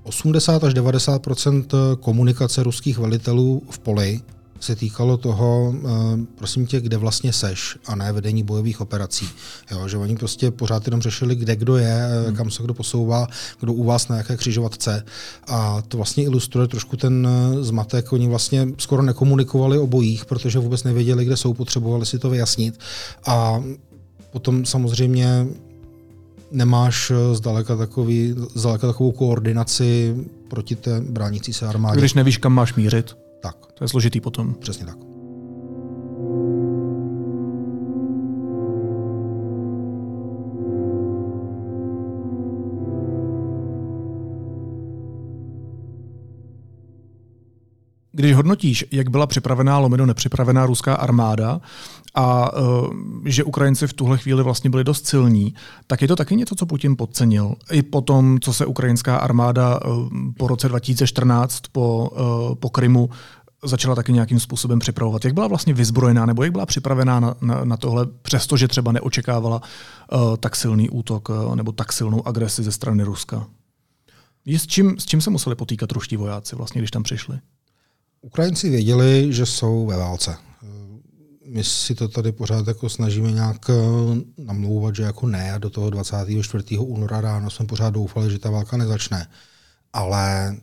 80 0.04 0.64
až 0.64 0.74
90% 0.74 1.66
komunikace 2.00 2.64
ruských 2.64 2.98
velitelů 2.98 3.62
v 3.70 3.80
poli 3.80 4.22
se 4.62 4.76
týkalo 4.76 5.18
toho, 5.18 5.74
eh, 5.76 5.90
prosím 6.36 6.68
tě, 6.68 6.82
kde 6.82 6.98
vlastně 6.98 7.34
seš 7.34 7.78
a 7.86 7.96
ne 7.96 8.12
vedení 8.12 8.44
bojových 8.44 8.82
operací. 8.82 9.30
Jo, 9.72 9.88
že 9.88 9.98
oni 9.98 10.16
prostě 10.16 10.52
pořád 10.52 10.88
jenom 10.88 11.02
řešili, 11.02 11.36
kde 11.36 11.56
kdo 11.56 11.78
je, 11.78 12.02
eh, 12.02 12.28
hmm. 12.28 12.36
kam 12.36 12.52
se 12.52 12.64
kdo 12.64 12.74
posouvá, 12.74 13.28
kdo 13.60 13.74
u 13.74 13.84
vás 13.84 14.08
na 14.08 14.18
jaké 14.18 14.38
křižovatce. 14.38 15.06
A 15.48 15.82
to 15.88 15.98
vlastně 15.98 16.24
ilustruje 16.24 16.68
trošku 16.68 16.98
ten 16.98 17.28
eh, 17.28 17.64
zmatek. 17.64 18.14
Oni 18.14 18.28
vlastně 18.28 18.68
skoro 18.78 19.02
nekomunikovali 19.02 19.78
o 19.78 19.88
bojích, 19.88 20.26
protože 20.26 20.60
vůbec 20.60 20.84
nevěděli, 20.84 21.26
kde 21.26 21.38
jsou, 21.38 21.54
potřebovali 21.54 22.06
si 22.06 22.20
to 22.20 22.30
vyjasnit. 22.30 22.80
A 23.26 23.64
potom 24.32 24.66
samozřejmě 24.66 25.48
nemáš 26.52 27.12
zdaleka, 27.34 27.76
takový, 27.76 28.36
zdaleka 28.56 28.88
takovou 28.88 29.12
koordinaci 29.12 30.16
proti 30.48 30.76
té 30.76 31.02
bránící 31.02 31.54
se 31.54 31.68
armádě. 31.68 32.00
Když 32.00 32.14
nevíš, 32.14 32.38
kam 32.38 32.54
máš 32.54 32.76
mířit. 32.76 33.16
Tak. 33.42 33.56
To 33.74 33.84
je 33.84 33.88
složitý 33.88 34.22
potom. 34.22 34.54
Přesně 34.54 34.86
tak. 34.86 35.11
Když 48.12 48.36
hodnotíš, 48.36 48.86
jak 48.92 49.10
byla 49.10 49.28
připravená 49.28 49.78
lomeno 49.78 50.06
nepřipravená 50.06 50.66
ruská 50.66 50.96
armáda 50.96 51.62
a 52.16 52.54
uh, 52.54 52.88
že 53.26 53.44
Ukrajinci 53.44 53.88
v 53.88 53.94
tuhle 53.94 54.18
chvíli 54.18 54.44
vlastně 54.44 54.70
byli 54.70 54.84
dost 54.84 55.08
silní, 55.08 55.54
tak 55.88 56.02
je 56.02 56.08
to 56.08 56.16
taky 56.16 56.36
něco, 56.36 56.56
co 56.56 56.66
Putin 56.66 56.98
podcenil. 56.98 57.56
I 57.72 57.82
po 57.82 58.02
tom, 58.02 58.40
co 58.40 58.54
se 58.54 58.66
ukrajinská 58.66 59.18
armáda 59.18 59.86
uh, 59.86 60.10
po 60.38 60.48
roce 60.48 60.70
2014 60.70 61.60
po, 61.72 62.10
uh, 62.10 62.56
po 62.56 62.70
Krymu 62.70 63.10
začala 63.64 63.96
taky 63.96 64.14
nějakým 64.14 64.40
způsobem 64.40 64.80
připravovat. 64.80 65.26
Jak 65.26 65.34
byla 65.34 65.48
vlastně 65.48 65.74
vyzbrojená, 65.74 66.26
nebo 66.26 66.44
jak 66.44 66.52
byla 66.52 66.66
připravená 66.66 67.20
na, 67.20 67.36
na, 67.42 67.66
na 67.66 67.78
tohle, 67.78 68.06
přestože 68.22 68.68
třeba 68.68 68.92
neočekávala 68.92 69.62
uh, 69.62 70.38
tak 70.38 70.56
silný 70.56 70.90
útok 70.90 71.30
uh, 71.30 71.56
nebo 71.56 71.72
tak 71.72 71.94
silnou 71.94 72.28
agresi 72.28 72.64
ze 72.64 72.72
strany 72.72 73.04
Ruska? 73.04 73.48
Je 74.46 74.60
s, 74.60 74.68
čím, 74.68 75.00
s 75.00 75.06
čím 75.06 75.22
se 75.22 75.30
museli 75.30 75.56
potýkat 75.56 75.92
ruští 75.92 76.18
vojáci, 76.18 76.56
vlastně, 76.56 76.82
když 76.82 76.92
tam 76.92 77.04
přišli? 77.04 77.40
Ukrajinci 78.22 78.70
věděli, 78.70 79.34
že 79.34 79.46
jsou 79.46 79.86
ve 79.86 79.98
válce. 79.98 80.38
My 81.46 81.64
si 81.64 81.96
to 81.96 82.08
tady 82.08 82.32
pořád 82.32 82.68
jako 82.68 82.90
snažíme 82.90 83.32
nějak 83.32 83.70
namlouvat, 84.38 84.96
že 84.96 85.04
jako 85.04 85.28
ne 85.28 85.54
a 85.54 85.58
do 85.58 85.70
toho 85.70 85.90
24. 85.90 86.78
února 86.78 87.22
ráno 87.22 87.50
jsme 87.50 87.66
pořád 87.66 87.90
doufali, 87.90 88.32
že 88.32 88.40
ta 88.40 88.50
válka 88.50 88.78
nezačne. 88.78 89.28
Ale 89.94 90.56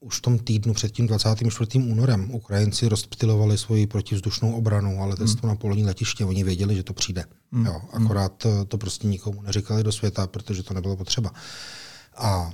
už 0.00 0.18
v 0.18 0.22
tom 0.22 0.38
týdnu 0.38 0.74
před 0.74 0.92
tím 0.92 1.06
24. 1.06 1.78
únorem 1.78 2.30
Ukrajinci 2.30 2.88
rozptilovali 2.88 3.58
svoji 3.58 3.86
protivzdušnou 3.86 4.52
obranu 4.54 5.02
a 5.02 5.06
letectvo 5.06 5.48
hmm. 5.48 5.48
na 5.48 5.56
polní 5.56 5.84
letiště. 5.84 6.24
Oni 6.24 6.44
věděli, 6.44 6.76
že 6.76 6.82
to 6.82 6.92
přijde. 6.92 7.24
Hmm. 7.52 7.66
Jo, 7.66 7.80
akorát 7.92 8.46
to 8.68 8.78
prostě 8.78 9.06
nikomu 9.06 9.42
neříkali 9.42 9.82
do 9.82 9.92
světa, 9.92 10.26
protože 10.26 10.62
to 10.62 10.74
nebylo 10.74 10.96
potřeba. 10.96 11.30
A 12.16 12.52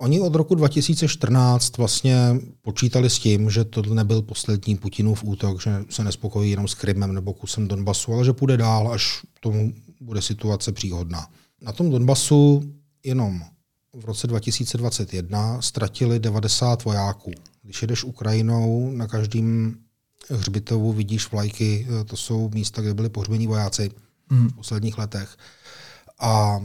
oni 0.00 0.20
od 0.20 0.34
roku 0.34 0.54
2014 0.54 1.76
vlastně 1.76 2.16
počítali 2.62 3.10
s 3.10 3.18
tím, 3.18 3.50
že 3.50 3.64
to 3.64 3.82
nebyl 3.82 4.22
poslední 4.22 4.76
Putinův 4.76 5.24
útok, 5.24 5.62
že 5.62 5.84
se 5.90 6.04
nespokojí 6.04 6.50
jenom 6.50 6.68
s 6.68 6.74
Krymem 6.74 7.14
nebo 7.14 7.32
kusem 7.32 7.68
Donbasu, 7.68 8.12
ale 8.12 8.24
že 8.24 8.32
půjde 8.32 8.56
dál, 8.56 8.92
až 8.92 9.20
tomu 9.40 9.72
bude 10.00 10.22
situace 10.22 10.72
příhodná. 10.72 11.26
Na 11.62 11.72
tom 11.72 11.90
Donbasu 11.90 12.62
jenom 13.04 13.40
v 13.96 14.04
roce 14.04 14.26
2021 14.26 15.62
ztratili 15.62 16.18
90 16.18 16.84
vojáků. 16.84 17.30
Když 17.62 17.82
jedeš 17.82 18.04
Ukrajinou, 18.04 18.90
na 18.90 19.06
každém 19.06 19.76
hřbitovu 20.30 20.92
vidíš 20.92 21.30
vlajky, 21.30 21.86
to 22.06 22.16
jsou 22.16 22.50
místa, 22.54 22.82
kde 22.82 22.94
byli 22.94 23.08
pohřbení 23.08 23.46
vojáci 23.46 23.90
mm. 24.30 24.48
v 24.48 24.54
posledních 24.54 24.98
letech. 24.98 25.36
A 26.18 26.60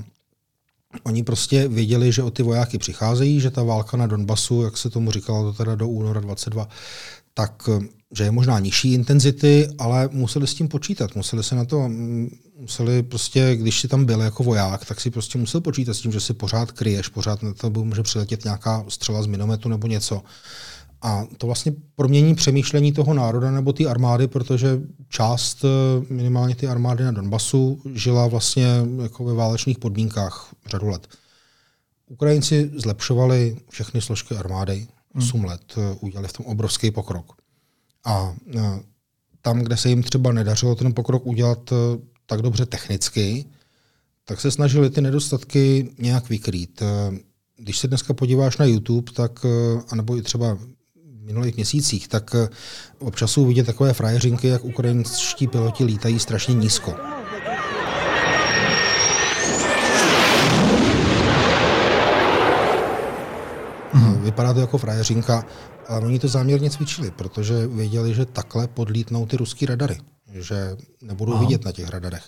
oni 1.03 1.23
prostě 1.23 1.67
věděli, 1.67 2.11
že 2.11 2.23
o 2.23 2.31
ty 2.31 2.43
vojáky 2.43 2.77
přicházejí, 2.77 3.39
že 3.39 3.51
ta 3.51 3.63
válka 3.63 3.97
na 3.97 4.07
Donbasu, 4.07 4.61
jak 4.61 4.77
se 4.77 4.89
tomu 4.89 5.11
říkalo 5.11 5.43
to 5.43 5.57
teda 5.57 5.75
do 5.75 5.87
února 5.87 6.21
22, 6.21 6.67
tak 7.33 7.69
že 8.17 8.23
je 8.23 8.31
možná 8.31 8.59
nižší 8.59 8.93
intenzity, 8.93 9.67
ale 9.77 10.09
museli 10.11 10.47
s 10.47 10.53
tím 10.53 10.67
počítat. 10.67 11.15
Museli 11.15 11.43
se 11.43 11.55
na 11.55 11.65
to, 11.65 11.89
museli 12.59 13.03
prostě, 13.03 13.55
když 13.55 13.81
si 13.81 13.87
tam 13.87 14.05
byl 14.05 14.21
jako 14.21 14.43
voják, 14.43 14.85
tak 14.85 15.01
si 15.01 15.11
prostě 15.11 15.37
musel 15.37 15.61
počítat 15.61 15.93
s 15.93 16.01
tím, 16.01 16.11
že 16.11 16.19
si 16.19 16.33
pořád 16.33 16.71
kryješ, 16.71 17.07
pořád 17.07 17.43
na 17.43 17.53
to 17.53 17.69
může 17.69 18.03
přiletět 18.03 18.43
nějaká 18.43 18.85
střela 18.87 19.23
z 19.23 19.25
minometu 19.25 19.69
nebo 19.69 19.87
něco. 19.87 20.21
A 21.01 21.23
to 21.37 21.47
vlastně 21.47 21.73
promění 21.95 22.35
přemýšlení 22.35 22.91
toho 22.91 23.13
národa 23.13 23.51
nebo 23.51 23.73
té 23.73 23.85
armády, 23.85 24.27
protože 24.27 24.79
část 25.15 25.65
minimálně 26.09 26.55
ty 26.55 26.67
armády 26.67 27.03
na 27.03 27.11
Donbasu 27.11 27.81
žila 27.93 28.27
vlastně 28.27 28.67
jako 29.01 29.23
ve 29.23 29.33
válečných 29.33 29.79
podmínkách 29.79 30.55
řadu 30.65 30.87
let. 30.87 31.07
Ukrajinci 32.09 32.71
zlepšovali 32.75 33.57
všechny 33.69 34.01
složky 34.01 34.35
armády, 34.35 34.87
8 35.15 35.39
hmm. 35.39 35.49
let, 35.49 35.75
udělali 35.99 36.27
v 36.27 36.33
tom 36.33 36.45
obrovský 36.45 36.91
pokrok. 36.91 37.33
A 38.05 38.35
e, 38.55 38.59
tam, 39.41 39.59
kde 39.59 39.77
se 39.77 39.89
jim 39.89 40.03
třeba 40.03 40.31
nedařilo 40.31 40.75
ten 40.75 40.93
pokrok 40.93 41.25
udělat 41.25 41.73
tak 42.25 42.41
dobře 42.41 42.65
technicky, 42.65 43.45
tak 44.25 44.41
se 44.41 44.51
snažili 44.51 44.89
ty 44.89 45.01
nedostatky 45.01 45.91
nějak 45.97 46.29
vykrýt. 46.29 46.83
Když 47.57 47.77
se 47.77 47.87
dneska 47.87 48.13
podíváš 48.13 48.57
na 48.57 48.65
YouTube, 48.65 49.11
tak, 49.11 49.45
anebo 49.89 50.17
i 50.17 50.21
třeba 50.21 50.57
minulých 51.25 51.55
měsících, 51.55 52.07
tak 52.07 52.35
občas 52.99 53.31
jsou 53.31 53.45
vidět 53.45 53.65
takové 53.65 53.93
frajeřinky, 53.93 54.47
jak 54.47 54.63
ukrajinští 54.63 55.47
piloti 55.47 55.83
lítají 55.83 56.19
strašně 56.19 56.53
nízko. 56.53 56.91
Mm-hmm. 63.93 64.21
Vypadá 64.21 64.53
to 64.53 64.59
jako 64.59 64.77
frajeřinka, 64.77 65.45
ale 65.87 66.05
oni 66.05 66.19
to 66.19 66.27
záměrně 66.27 66.69
cvičili, 66.69 67.11
protože 67.11 67.67
věděli, 67.67 68.13
že 68.13 68.25
takhle 68.25 68.67
podlítnou 68.67 69.25
ty 69.25 69.37
ruský 69.37 69.65
radary, 69.65 69.97
že 70.33 70.75
nebudou 71.01 71.33
Aha. 71.33 71.41
vidět 71.41 71.65
na 71.65 71.71
těch 71.71 71.89
radarech. 71.89 72.23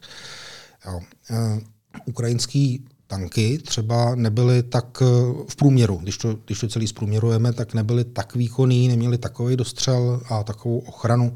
Jo. 0.85 0.99
Uh, 1.29 1.59
ukrajinský 2.05 2.85
tanky 3.07 3.57
třeba 3.57 4.15
nebyly 4.15 4.63
tak 4.63 5.01
v 5.49 5.55
průměru, 5.55 5.97
když 5.97 6.17
to, 6.17 6.37
když 6.45 6.59
to 6.59 6.67
celý 6.67 6.87
zprůměrujeme, 6.87 7.53
tak 7.53 7.73
nebyly 7.73 8.03
tak 8.03 8.35
výkonný, 8.35 8.87
neměli 8.87 9.17
takový 9.17 9.55
dostřel 9.55 10.21
a 10.29 10.43
takovou 10.43 10.79
ochranu 10.79 11.35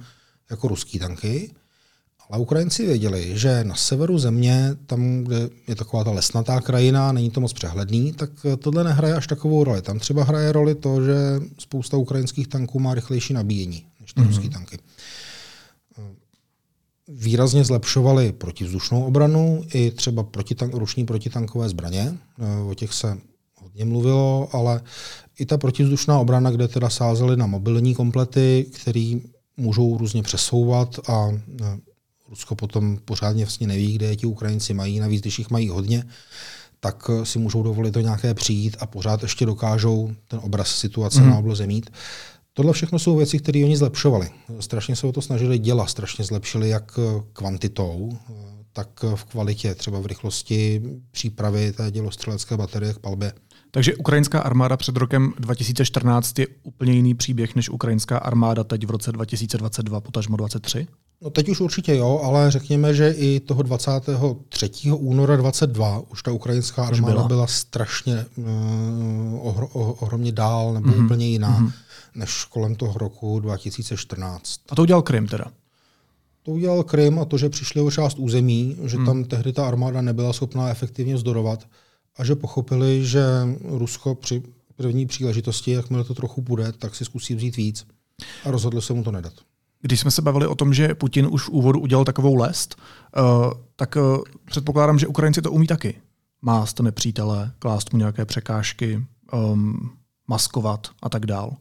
jako 0.50 0.68
ruský 0.68 1.00
tanky. 1.00 1.52
Ale 2.30 2.40
Ukrajinci 2.42 2.86
věděli, 2.86 3.38
že 3.38 3.64
na 3.64 3.76
severu 3.76 4.20
země, 4.20 4.70
tam, 4.86 5.24
kde 5.24 5.50
je 5.68 5.76
taková 5.76 6.04
ta 6.04 6.12
lesnatá 6.12 6.62
krajina, 6.62 7.12
není 7.12 7.30
to 7.30 7.42
moc 7.42 7.54
přehledný, 7.54 8.14
tak 8.14 8.30
tohle 8.60 8.84
nehraje 8.84 9.14
až 9.14 9.28
takovou 9.28 9.64
roli. 9.64 9.82
Tam 9.82 10.00
třeba 10.00 10.24
hraje 10.24 10.52
roli 10.52 10.76
to, 10.76 11.06
že 11.06 11.16
spousta 11.60 11.98
ukrajinských 11.98 12.48
tanků 12.48 12.80
má 12.80 12.94
rychlejší 12.94 13.34
nabíjení 13.34 13.86
než 14.02 14.14
ty 14.14 14.22
mm-hmm. 14.22 14.28
ruské 14.28 14.50
tanky. 14.50 14.78
Výrazně 17.14 17.64
zlepšovali 17.64 18.32
protivzdušnou 18.32 19.04
obranu 19.04 19.64
i 19.74 19.92
třeba 19.92 20.24
protitank, 20.24 20.74
ruční 20.74 21.06
protitankové 21.06 21.70
zbraně. 21.70 22.18
O 22.70 22.74
těch 22.74 22.94
se 22.94 23.18
hodně 23.56 23.86
mluvilo, 23.86 24.50
ale 24.52 24.82
i 25.40 25.46
ta 25.46 25.58
protivzdušná 25.58 26.20
obrana, 26.20 26.52
kde 26.52 26.68
teda 26.68 26.90
sázeli 26.90 27.38
na 27.38 27.46
mobilní 27.46 27.96
komplety, 27.96 28.66
které 28.82 29.14
můžou 29.58 29.98
různě 29.98 30.24
přesouvat 30.24 31.00
a 31.10 31.30
Rusko 32.32 32.56
potom 32.56 32.98
pořádně 33.06 33.46
vlastně 33.46 33.68
neví, 33.68 33.94
kde 33.94 34.06
je 34.06 34.16
ti 34.16 34.26
Ukrajinci 34.26 34.74
mají, 34.74 35.00
navíc 35.00 35.22
když 35.22 35.40
jich 35.40 35.50
mají 35.50 35.70
hodně, 35.70 36.04
tak 36.80 37.10
eh, 37.10 37.26
si 37.26 37.40
můžou 37.40 37.64
dovolit 37.64 37.92
to 37.92 38.00
nějaké 38.00 38.34
přijít 38.34 38.78
a 38.80 38.86
pořád 38.86 39.24
ještě 39.24 39.46
dokážou 39.46 40.12
ten 40.28 40.40
obraz 40.44 40.76
situace 40.76 41.22
mm. 41.22 41.30
na 41.30 41.38
obloze 41.38 41.68
mít. 41.68 41.90
Tohle 42.54 42.74
všechno 42.74 43.00
jsou 43.00 43.18
věci, 43.18 43.40
které 43.40 43.66
oni 43.66 43.78
zlepšovali. 43.78 44.30
Strašně 44.60 44.96
se 44.96 45.08
o 45.08 45.12
to 45.12 45.22
snažili 45.22 45.60
dělat, 45.60 45.90
strašně 45.90 46.26
zlepšili 46.26 46.70
jak 46.70 47.00
kvantitou, 47.34 48.18
tak 48.74 49.04
v 49.16 49.24
kvalitě, 49.24 49.76
třeba 49.76 50.00
v 50.00 50.06
rychlosti 50.06 50.82
přípravy 51.12 51.72
té 51.72 51.92
dělostřelecké 51.92 52.58
baterie 52.58 52.94
k 52.94 53.00
palbě. 53.00 53.34
Takže 53.72 53.96
ukrajinská 53.96 54.40
armáda 54.40 54.78
před 54.78 54.98
rokem 54.98 55.34
2014 55.40 56.40
je 56.40 56.48
úplně 56.64 56.94
jiný 56.94 57.14
příběh 57.16 57.56
než 57.56 57.70
ukrajinská 57.70 58.18
armáda 58.18 58.64
teď 58.64 58.86
v 58.86 58.92
roce 58.92 59.12
2022, 59.12 60.02
potažmo 60.02 60.38
23? 60.38 60.88
No 61.22 61.30
teď 61.30 61.50
už 61.50 61.60
určitě 61.60 61.96
jo, 61.96 62.22
ale 62.24 62.52
řekněme, 62.52 62.94
že 62.94 63.12
i 63.12 63.40
toho 63.40 63.64
23. 63.64 64.72
února 64.92 65.36
22 65.36 66.02
už 66.10 66.24
ta 66.24 66.32
ukrajinská 66.32 66.84
armáda 66.84 67.14
byla. 67.14 67.28
byla 67.28 67.48
strašně 67.48 68.26
uh, 68.36 68.46
ohro, 69.48 69.68
ohromně 69.68 70.32
dál 70.32 70.74
nebo 70.74 70.90
mm-hmm. 70.90 71.06
úplně 71.06 71.28
jiná 71.28 71.60
mm-hmm. 71.60 71.72
Než 72.16 72.44
kolem 72.44 72.76
toho 72.76 72.98
roku 72.98 73.40
2014. 73.40 74.62
A 74.70 74.76
to 74.76 74.82
udělal 74.82 75.02
Krym 75.02 75.28
teda? 75.28 75.46
To 76.44 76.52
udělal 76.52 76.84
Krym 76.84 77.20
a 77.20 77.26
to, 77.26 77.38
že 77.38 77.50
přišli 77.50 77.82
o 77.82 77.92
část 77.92 78.20
území, 78.20 78.78
že 78.86 78.98
mm. 78.98 79.06
tam 79.06 79.24
tehdy 79.24 79.54
ta 79.54 79.68
armáda 79.68 80.02
nebyla 80.02 80.34
schopná 80.34 80.70
efektivně 80.70 81.18
zdorovat 81.18 81.68
a 82.18 82.26
že 82.26 82.36
pochopili, 82.36 83.06
že 83.06 83.24
Rusko 83.64 84.16
při 84.16 84.44
první 84.76 85.06
příležitosti, 85.06 85.72
jakmile 85.72 86.04
to 86.04 86.14
trochu 86.14 86.42
bude, 86.42 86.72
tak 86.72 86.96
si 86.96 87.06
zkusí 87.06 87.36
vzít 87.36 87.56
víc 87.56 87.88
a 88.46 88.52
rozhodli 88.52 88.82
se 88.82 88.94
mu 88.94 89.04
to 89.04 89.12
nedat. 89.12 89.34
Když 89.82 90.00
jsme 90.00 90.12
se 90.12 90.22
bavili 90.22 90.48
o 90.48 90.56
tom, 90.56 90.74
že 90.74 90.96
Putin 90.96 91.28
už 91.32 91.44
v 91.44 91.50
úvodu 91.50 91.80
udělal 91.80 92.06
takovou 92.06 92.36
lest, 92.36 92.76
uh, 93.18 93.52
tak 93.76 93.96
uh, 93.96 94.22
předpokládám, 94.46 95.00
že 95.00 95.08
Ukrajinci 95.08 95.42
to 95.42 95.52
umí 95.52 95.68
taky. 95.68 96.02
Mást 96.42 96.80
nepřítele, 96.80 97.52
klást 97.60 97.94
mu 97.94 98.00
nějaké 98.00 98.26
překážky, 98.26 99.06
um, 99.34 99.92
maskovat 100.28 100.88
a 101.02 101.10
tak 101.10 101.26
dál. 101.26 101.56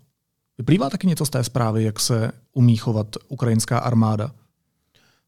Vyplývá 0.61 0.91
taky 0.91 1.07
něco 1.07 1.27
z 1.27 1.31
té 1.31 1.45
zprávy, 1.45 1.85
jak 1.85 2.01
se 2.01 2.33
umí 2.53 2.77
chovat 2.77 3.17
ukrajinská 3.29 3.79
armáda? 3.79 4.33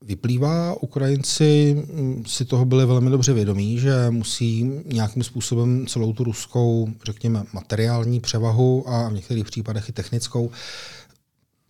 Vyplývá, 0.02 0.82
Ukrajinci 0.82 1.74
mm, 1.92 2.24
si 2.26 2.44
toho 2.44 2.64
byli 2.64 2.86
velmi 2.86 3.10
dobře 3.10 3.32
vědomí, 3.32 3.78
že 3.78 4.10
musí 4.10 4.70
nějakým 4.84 5.22
způsobem 5.22 5.86
celou 5.86 6.12
tu 6.12 6.24
ruskou, 6.24 6.88
řekněme, 7.04 7.44
materiální 7.52 8.20
převahu 8.20 8.88
a 8.88 9.08
v 9.08 9.12
některých 9.12 9.44
případech 9.44 9.88
i 9.88 9.92
technickou 9.92 10.50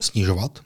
snižovat. 0.01 0.59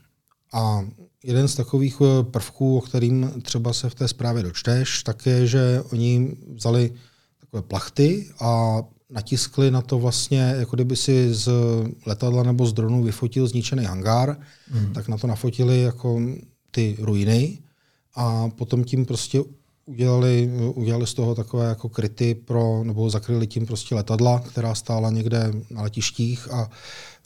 A 0.53 0.87
jeden 1.25 1.49
z 1.49 1.55
takových 1.55 1.97
eh, 2.01 2.23
prvků, 2.23 2.79
o 2.79 2.81
kterým 2.81 3.33
třeba 3.43 3.73
se 3.73 3.91
v 3.91 3.95
té 3.95 4.09
zprávě 4.09 4.43
dočteš, 4.43 5.03
tak 5.03 5.27
je, 5.27 5.47
že 5.47 5.83
oni 5.93 6.37
vzali 6.55 6.93
takové 7.41 7.63
plachty 7.63 8.31
a 8.41 8.83
natiskli 9.11 9.71
na 9.71 9.83
to 9.83 9.99
vlastně, 9.99 10.55
jako 10.59 10.77
kdyby 10.77 10.97
si 10.97 11.35
z 11.35 11.49
letadla 12.07 12.43
nebo 12.43 12.67
z 12.67 12.73
dronu 12.73 13.03
vyfotil 13.03 13.47
zničený 13.47 13.85
hangár, 13.85 14.37
mm. 14.73 14.93
tak 14.93 15.09
na 15.09 15.19
to 15.19 15.27
nafotili 15.27 15.83
jako 15.83 16.21
ty 16.71 16.97
ruiny 17.01 17.59
a 18.15 18.49
potom 18.49 18.85
tím 18.85 19.07
prostě 19.07 19.43
udělali, 19.87 20.51
udělali 20.75 21.07
z 21.07 21.15
toho 21.15 21.35
takové 21.35 21.69
jako 21.69 21.89
kryty 21.89 22.35
pro, 22.35 22.85
nebo 22.85 23.11
zakryli 23.11 23.47
tím 23.47 23.67
prostě 23.67 23.95
letadla, 23.95 24.39
která 24.39 24.75
stála 24.75 25.11
někde 25.11 25.53
na 25.71 25.83
letištích 25.83 26.53
a 26.53 26.71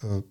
e, 0.05 0.23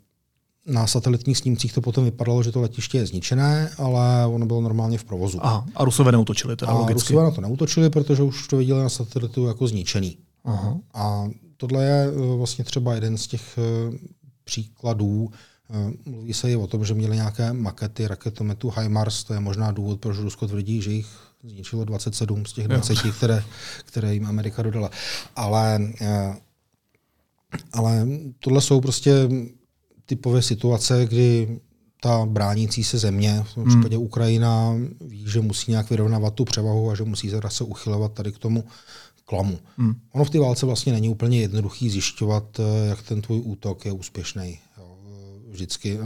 na 0.65 0.87
satelitních 0.87 1.37
snímcích 1.37 1.73
to 1.73 1.81
potom 1.81 2.03
vypadalo, 2.03 2.43
že 2.43 2.51
to 2.51 2.61
letiště 2.61 2.97
je 2.97 3.05
zničené, 3.05 3.69
ale 3.77 4.25
ono 4.25 4.45
bylo 4.45 4.61
normálně 4.61 4.97
v 4.97 5.03
provozu. 5.03 5.39
Aha, 5.41 5.65
a 5.75 5.85
Rusové 5.85 6.11
neutočili 6.11 6.55
teda 6.55 6.71
a 6.71 6.75
logicky. 6.75 7.13
Rusové 7.13 7.23
na 7.23 7.31
to 7.31 7.41
neutočili, 7.41 7.89
protože 7.89 8.23
už 8.23 8.47
to 8.47 8.57
viděli 8.57 8.79
na 8.79 8.89
satelitu 8.89 9.45
jako 9.45 9.67
zničený. 9.67 10.17
Aha. 10.49 10.79
A 10.93 11.29
tohle 11.57 11.85
je 11.85 12.07
e, 12.07 12.35
vlastně 12.37 12.63
třeba 12.63 12.95
jeden 12.95 13.17
z 13.17 13.27
těch 13.27 13.57
e, 13.57 13.61
příkladů, 14.43 15.31
Eh, 15.71 15.93
mluví 16.05 16.33
se 16.33 16.51
i 16.51 16.55
o 16.55 16.67
tom, 16.67 16.85
že 16.85 16.93
měli 16.93 17.15
nějaké 17.15 17.53
makety 17.53 18.07
raketometu 18.07 18.73
HIMARS, 18.77 19.23
to 19.23 19.33
je 19.33 19.39
možná 19.39 19.71
důvod, 19.71 19.99
proč 19.99 20.17
Rusko 20.17 20.47
tvrdí, 20.47 20.81
že 20.81 20.91
jich 20.91 21.07
zničilo 21.43 21.85
27 21.85 22.45
z 22.45 22.53
těch 22.53 22.67
20, 22.67 23.11
které, 23.17 23.43
které 23.85 24.13
jim 24.13 24.25
Amerika 24.25 24.61
dodala. 24.61 24.89
Ale, 25.35 25.79
eh, 26.01 26.35
ale 27.73 28.07
tohle 28.39 28.61
jsou 28.61 28.81
prostě 28.81 29.29
typové 30.05 30.41
situace, 30.41 31.05
kdy 31.05 31.59
ta 32.01 32.25
bránící 32.25 32.83
se 32.83 32.97
země, 32.97 33.43
v 33.43 33.53
tom 33.53 33.63
hmm. 33.63 33.71
případě. 33.71 33.97
Ukrajina, 33.97 34.75
ví, 35.01 35.25
že 35.27 35.41
musí 35.41 35.71
nějak 35.71 35.89
vyrovnávat 35.89 36.33
tu 36.33 36.45
převahu 36.45 36.91
a 36.91 36.95
že 36.95 37.03
musí 37.03 37.29
se 37.29 37.39
zase 37.43 37.63
uchylovat 37.63 38.13
tady 38.13 38.31
k 38.31 38.37
tomu 38.37 38.63
klamu. 39.29 39.59
Hmm. 39.77 39.93
Ono 40.11 40.23
v 40.23 40.29
té 40.29 40.39
válce 40.39 40.65
vlastně 40.65 40.93
není 40.93 41.09
úplně 41.09 41.41
jednoduchý 41.41 41.89
zjišťovat, 41.89 42.59
eh, 42.59 42.87
jak 42.87 43.01
ten 43.01 43.21
tvůj 43.21 43.41
útok 43.43 43.85
je 43.85 43.91
úspěšný 43.91 44.59
vždycky 45.49 45.99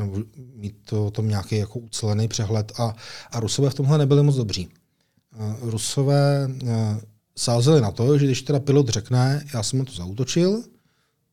mít 0.56 0.76
to, 0.86 1.06
o 1.06 1.12
tom 1.12 1.28
nějaký 1.28 1.58
jako 1.58 1.80
ucelený 1.80 2.28
přehled 2.28 2.72
a, 2.80 2.96
a 3.32 3.40
Rusové 3.40 3.70
v 3.70 3.74
tomhle 3.74 3.98
nebyli 3.98 4.24
moc 4.24 4.36
dobří. 4.36 4.70
Rusové 5.62 6.50
sázeli 7.38 7.82
na 7.82 7.92
to, 7.92 8.18
že 8.18 8.26
když 8.26 8.42
teda 8.42 8.60
pilot 8.60 8.90
řekne, 8.90 9.46
já 9.54 9.64
jsem 9.64 9.80
na 9.80 9.86
to 9.86 9.92
zautočil, 9.92 10.64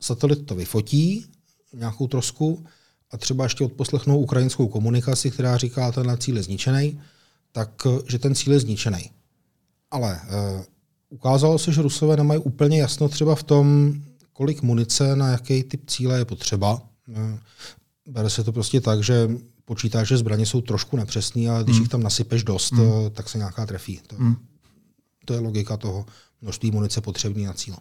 satelit 0.00 0.46
to 0.46 0.54
vyfotí, 0.54 1.26
nějakou 1.74 2.06
trosku, 2.06 2.64
a 3.10 3.16
třeba 3.16 3.44
ještě 3.44 3.64
odposlechnou 3.64 4.18
ukrajinskou 4.18 4.68
komunikaci, 4.68 5.30
která 5.30 5.56
říká, 5.56 5.92
ten 5.92 6.16
cíl 6.18 6.36
je 6.36 6.42
zničený, 6.42 7.00
tak 7.52 7.70
že 8.08 8.18
ten 8.18 8.34
cíl 8.34 8.52
je 8.52 8.60
zničený. 8.60 9.10
Ale 9.90 10.20
ukázalo 11.10 11.58
se, 11.58 11.72
že 11.72 11.82
Rusové 11.82 12.16
nemají 12.16 12.40
úplně 12.40 12.80
jasno 12.80 13.08
třeba 13.08 13.34
v 13.34 13.42
tom, 13.42 13.94
kolik 14.32 14.62
munice 14.62 15.16
na 15.16 15.28
jaký 15.28 15.62
typ 15.62 15.90
cíle 15.90 16.18
je 16.18 16.24
potřeba. 16.24 16.82
Bere 18.08 18.30
se 18.30 18.44
to 18.44 18.52
prostě 18.52 18.80
tak, 18.80 19.02
že 19.02 19.30
počítáš, 19.64 20.08
že 20.08 20.16
zbraně 20.16 20.46
jsou 20.46 20.60
trošku 20.60 20.96
nepřesné, 20.96 21.50
ale 21.50 21.64
když 21.64 21.76
mm. 21.76 21.82
jich 21.82 21.88
tam 21.88 22.02
nasypeš 22.02 22.44
dost, 22.44 22.72
mm. 22.72 22.82
tak 23.12 23.28
se 23.28 23.38
nějaká 23.38 23.66
trefí. 23.66 24.00
To, 24.06 24.16
mm. 24.18 24.36
to 25.24 25.34
je 25.34 25.40
logika 25.40 25.76
toho 25.76 26.06
množství 26.42 26.70
munice 26.70 27.00
potřebný 27.00 27.44
na 27.44 27.52
cíl. 27.52 27.76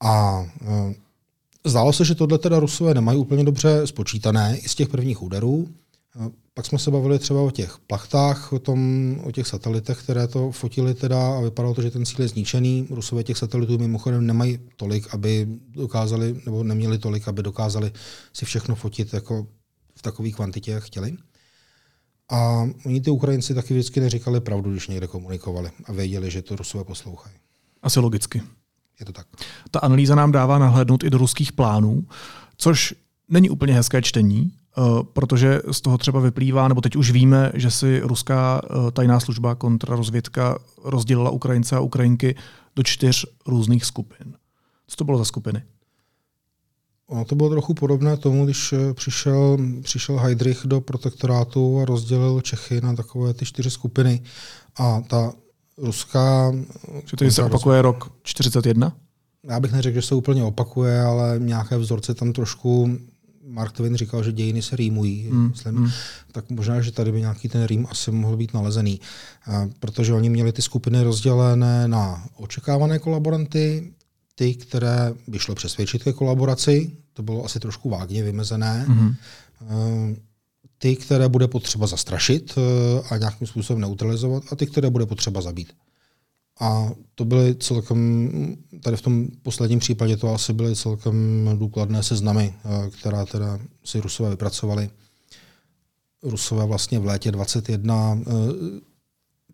A 0.00 0.44
e, 0.62 0.94
zdálo 1.66 1.92
se, 1.92 2.04
že 2.04 2.14
tohle 2.14 2.38
teda 2.38 2.58
Rusové 2.58 2.94
nemají 2.94 3.18
úplně 3.18 3.44
dobře 3.44 3.86
spočítané 3.86 4.58
i 4.58 4.68
z 4.68 4.74
těch 4.74 4.88
prvních 4.88 5.22
úderů. 5.22 5.68
Pak 6.54 6.66
jsme 6.66 6.78
se 6.78 6.90
bavili 6.90 7.18
třeba 7.18 7.42
o 7.42 7.50
těch 7.50 7.78
plachtách, 7.86 8.52
o, 8.52 8.58
tom, 8.58 8.80
o 9.24 9.32
těch 9.32 9.46
satelitech, 9.46 9.98
které 9.98 10.28
to 10.28 10.52
fotili 10.52 10.94
teda 10.94 11.36
a 11.36 11.40
vypadalo 11.40 11.74
to, 11.74 11.82
že 11.82 11.90
ten 11.90 12.06
cíl 12.06 12.22
je 12.22 12.28
zničený. 12.28 12.86
Rusové 12.90 13.22
těch 13.22 13.38
satelitů 13.38 13.78
mimochodem 13.78 14.26
nemají 14.26 14.58
tolik, 14.76 15.14
aby 15.14 15.46
dokázali, 15.68 16.40
nebo 16.44 16.64
neměli 16.64 16.98
tolik, 16.98 17.28
aby 17.28 17.42
dokázali 17.42 17.92
si 18.32 18.44
všechno 18.44 18.74
fotit 18.74 19.12
jako 19.12 19.46
v 19.96 20.02
takové 20.02 20.30
kvantitě, 20.30 20.70
jak 20.70 20.82
chtěli. 20.82 21.16
A 22.30 22.68
oni 22.86 23.00
ty 23.00 23.10
Ukrajinci 23.10 23.54
taky 23.54 23.74
vždycky 23.74 24.00
neříkali 24.00 24.40
pravdu, 24.40 24.70
když 24.70 24.88
někde 24.88 25.06
komunikovali 25.06 25.70
a 25.84 25.92
věděli, 25.92 26.30
že 26.30 26.42
to 26.42 26.56
Rusové 26.56 26.84
poslouchají. 26.84 27.34
Asi 27.82 28.00
logicky. 28.00 28.42
Je 29.00 29.06
to 29.06 29.12
tak. 29.12 29.26
Ta 29.70 29.78
analýza 29.78 30.14
nám 30.14 30.32
dává 30.32 30.58
nahlédnout 30.58 31.04
i 31.04 31.10
do 31.10 31.18
ruských 31.18 31.52
plánů, 31.52 32.06
což 32.56 32.94
není 33.28 33.50
úplně 33.50 33.74
hezké 33.74 34.02
čtení, 34.02 34.52
protože 35.12 35.60
z 35.70 35.80
toho 35.80 35.98
třeba 35.98 36.20
vyplývá, 36.20 36.68
nebo 36.68 36.80
teď 36.80 36.96
už 36.96 37.10
víme, 37.10 37.52
že 37.54 37.70
si 37.70 38.00
ruská 38.00 38.60
eh, 38.64 38.90
tajná 38.90 39.20
služba 39.20 39.54
kontrarozvědka 39.54 40.58
rozdělila 40.84 41.30
Ukrajince 41.30 41.76
a 41.76 41.80
Ukrajinky 41.80 42.34
do 42.76 42.82
čtyř 42.82 43.26
různých 43.46 43.84
skupin. 43.84 44.34
Co 44.86 44.96
to 44.96 45.04
bylo 45.04 45.18
za 45.18 45.24
skupiny? 45.24 45.62
Ono 47.06 47.24
to 47.24 47.34
bylo 47.34 47.50
trochu 47.50 47.74
podobné 47.74 48.16
tomu, 48.16 48.44
když 48.44 48.72
eh, 48.72 48.94
přišel, 48.94 49.58
přišel 49.82 50.18
Heidrich 50.18 50.60
do 50.64 50.80
protektorátu 50.80 51.80
a 51.80 51.84
rozdělil 51.84 52.40
Čechy 52.40 52.80
na 52.80 52.94
takové 52.94 53.34
ty 53.34 53.44
čtyři 53.44 53.70
skupiny. 53.70 54.22
A 54.76 55.00
ta 55.00 55.32
ruská... 55.78 56.52
Že 57.04 57.16
to 57.16 57.30
se 57.30 57.42
opakuje 57.42 57.82
rok 57.82 58.12
41? 58.22 58.92
Já 59.44 59.60
bych 59.60 59.72
neřekl, 59.72 59.94
že 59.94 60.02
se 60.02 60.14
úplně 60.14 60.44
opakuje, 60.44 61.02
ale 61.02 61.38
nějaké 61.38 61.78
vzorce 61.78 62.14
tam 62.14 62.32
trošku 62.32 62.98
Mark 63.50 63.72
Twain 63.72 63.96
říkal, 63.96 64.22
že 64.24 64.32
dějiny 64.32 64.62
se 64.62 64.76
rýmují, 64.76 65.28
mm. 65.30 65.48
myslím, 65.48 65.74
mm. 65.74 65.90
tak 66.32 66.50
možná, 66.50 66.80
že 66.80 66.92
tady 66.92 67.12
by 67.12 67.20
nějaký 67.20 67.48
ten 67.48 67.64
rým 67.64 67.86
asi 67.90 68.10
mohl 68.10 68.36
být 68.36 68.54
nalezený, 68.54 69.00
protože 69.80 70.12
oni 70.12 70.30
měli 70.30 70.52
ty 70.52 70.62
skupiny 70.62 71.02
rozdělené 71.02 71.88
na 71.88 72.24
očekávané 72.36 72.98
kolaboranty, 72.98 73.92
ty, 74.34 74.54
které 74.54 75.12
by 75.26 75.38
šlo 75.38 75.54
přesvědčit 75.54 76.02
ke 76.02 76.12
kolaboraci, 76.12 76.90
to 77.12 77.22
bylo 77.22 77.44
asi 77.44 77.60
trošku 77.60 77.90
vágně 77.90 78.22
vymezené, 78.22 78.84
mm. 78.88 79.14
ty, 80.78 80.96
které 80.96 81.28
bude 81.28 81.48
potřeba 81.48 81.86
zastrašit 81.86 82.54
e, 82.56 82.60
a 83.08 83.16
nějakým 83.16 83.46
způsobem 83.46 83.80
neutralizovat, 83.80 84.42
a 84.50 84.56
ty, 84.56 84.66
které 84.66 84.90
bude 84.90 85.06
potřeba 85.06 85.40
zabít. 85.40 85.72
A 86.60 86.90
to 87.14 87.24
byly 87.24 87.54
celkem, 87.54 88.56
tady 88.82 88.96
v 88.96 89.02
tom 89.02 89.26
posledním 89.42 89.78
případě 89.78 90.16
to 90.16 90.34
asi 90.34 90.52
byly 90.52 90.76
celkem 90.76 91.48
důkladné 91.58 92.02
seznamy, 92.02 92.54
eh, 92.64 92.90
která 92.90 93.26
teda 93.26 93.58
si 93.84 94.00
Rusové 94.00 94.30
vypracovali. 94.30 94.90
Rusové 96.22 96.66
vlastně 96.66 96.98
v 96.98 97.04
létě 97.04 97.32
21 97.32 98.18
eh, 98.20 98.30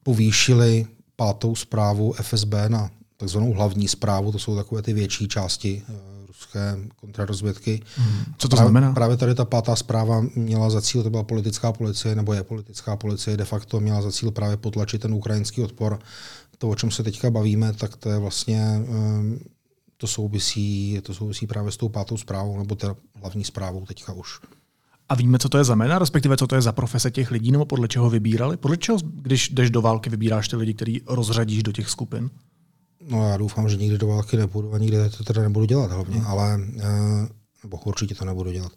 povýšili 0.03 0.87
pátou 1.17 1.55
zprávu 1.55 2.13
FSB 2.13 2.55
na 2.69 2.91
takzvanou 3.17 3.53
hlavní 3.53 3.89
zprávu, 3.89 4.33
to 4.33 4.39
jsou 4.39 4.57
takové 4.57 4.83
ty 4.83 4.93
větší 4.93 5.29
části 5.29 5.83
eh, 5.89 6.17
ruské 6.27 6.79
kontrarozvědky. 6.97 7.83
Hmm. 7.97 8.25
Co 8.39 8.49
to 8.49 8.57
právě, 8.57 8.71
znamená? 8.71 8.93
Právě 8.93 9.17
tady 9.17 9.35
ta 9.35 9.45
pátá 9.45 9.77
zpráva 9.77 10.25
měla 10.35 10.71
za 10.71 10.83
cíl, 10.83 11.03
to 11.03 11.11
byla 11.11 11.23
politická 11.23 11.73
policie, 11.73 12.15
nebo 12.15 12.33
je 12.33 12.43
politická 12.43 12.97
policie, 12.97 13.37
de 13.37 13.45
facto 13.45 13.81
měla 13.81 14.03
za 14.03 14.13
cíl 14.13 14.31
právě 14.31 14.57
potlačit 14.57 15.03
ten 15.03 15.15
ukrajinský 15.15 15.63
odpor 15.63 15.99
to, 16.59 16.69
o 16.69 16.75
čem 16.75 16.91
se 16.91 17.03
teďka 17.03 17.31
bavíme, 17.31 17.73
tak 17.73 17.97
to 17.97 18.11
je 18.11 18.19
vlastně, 18.19 18.63
ehm, 18.89 19.39
to 19.97 20.07
souvisí, 20.07 21.01
to 21.03 21.15
souvisí 21.15 21.47
právě 21.47 21.73
s 21.73 21.77
tou 21.77 21.89
pátou 21.89 22.17
zprávou, 22.17 22.59
nebo 22.59 22.75
teda 22.75 22.97
hlavní 23.15 23.45
zprávou 23.45 23.87
teďka 23.87 24.13
už. 24.13 24.41
A 25.09 25.15
víme, 25.15 25.39
co 25.39 25.49
to 25.49 25.59
je 25.59 25.65
za 25.65 25.75
jména, 25.75 25.99
respektive 25.99 26.37
co 26.37 26.47
to 26.47 26.55
je 26.55 26.63
za 26.63 26.73
profese 26.73 27.11
těch 27.11 27.31
lidí, 27.31 27.53
nebo 27.53 27.65
podle 27.65 27.89
čeho 27.89 28.11
vybírali? 28.11 28.57
Podle 28.57 28.77
čeho, 28.77 28.99
když 29.23 29.49
jdeš 29.49 29.71
do 29.71 29.83
války, 29.83 30.11
vybíráš 30.11 30.49
ty 30.49 30.57
lidi, 30.57 30.75
který 30.75 31.01
rozřadíš 31.07 31.63
do 31.63 31.73
těch 31.73 31.89
skupin? 31.89 32.31
No 33.11 33.29
já 33.29 33.37
doufám, 33.37 33.69
že 33.69 33.77
nikdy 33.77 33.99
do 33.99 34.07
války 34.07 34.37
nepůjdu 34.37 34.75
a 34.75 34.79
nikdy 34.79 34.97
to 35.19 35.25
teda 35.25 35.43
nebudu 35.43 35.67
dělat 35.67 35.91
hlavně, 35.91 36.19
hmm. 36.19 36.27
ale 36.27 36.61
nebo 37.67 37.81
určitě 37.85 38.15
to 38.15 38.25
nebudu 38.25 38.53
dělat. 38.53 38.73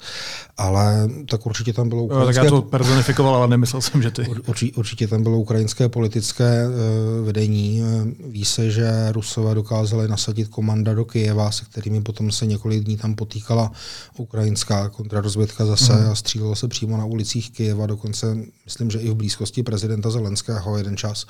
Ale 0.58 1.10
tak 1.30 1.46
určitě 1.46 1.74
tam 1.74 1.90
bylo 1.90 2.04
ukrajinské... 2.04 2.36
tak 2.36 2.44
já 2.44 2.50
to 2.50 2.62
personifikoval, 2.62 3.36
ale 3.36 3.48
nemyslel 3.48 3.82
jsem, 3.82 4.02
že 4.02 4.12
ty. 4.12 4.28
Určitě, 4.48 4.78
určitě 4.78 5.08
tam 5.08 5.24
bylo 5.24 5.38
ukrajinské 5.38 5.90
politické 5.90 6.68
uh, 6.68 7.26
vedení. 7.26 7.82
Ví 8.28 8.46
se, 8.46 8.72
že 8.72 9.12
Rusové 9.12 9.56
dokázali 9.56 10.08
nasadit 10.08 10.48
komanda 10.48 10.94
do 10.94 11.06
Kyjeva, 11.06 11.52
se 11.52 11.66
kterými 11.66 12.02
potom 12.02 12.32
se 12.32 12.46
několik 12.46 12.84
dní 12.84 12.98
tam 12.98 13.16
potýkala 13.16 13.72
ukrajinská 14.18 14.90
kontrarozvědka 14.90 15.66
zase 15.66 15.94
mm. 15.94 16.12
a 16.12 16.16
střílelo 16.16 16.56
se 16.56 16.68
přímo 16.68 16.98
na 16.98 17.06
ulicích 17.06 17.52
Kyjeva, 17.52 17.88
dokonce 17.88 18.38
myslím, 18.66 18.92
že 18.92 19.00
i 19.00 19.10
v 19.10 19.16
blízkosti 19.16 19.64
prezidenta 19.64 20.10
Zelenského 20.10 20.78
jeden 20.78 20.98
čas. 20.98 21.26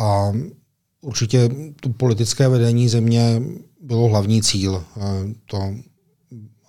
A 0.00 0.32
určitě 1.00 1.48
to 1.80 1.88
politické 1.88 2.48
vedení 2.48 2.88
země 2.88 3.42
bylo 3.82 4.08
hlavní 4.08 4.42
cíl. 4.42 4.84
To 5.46 5.74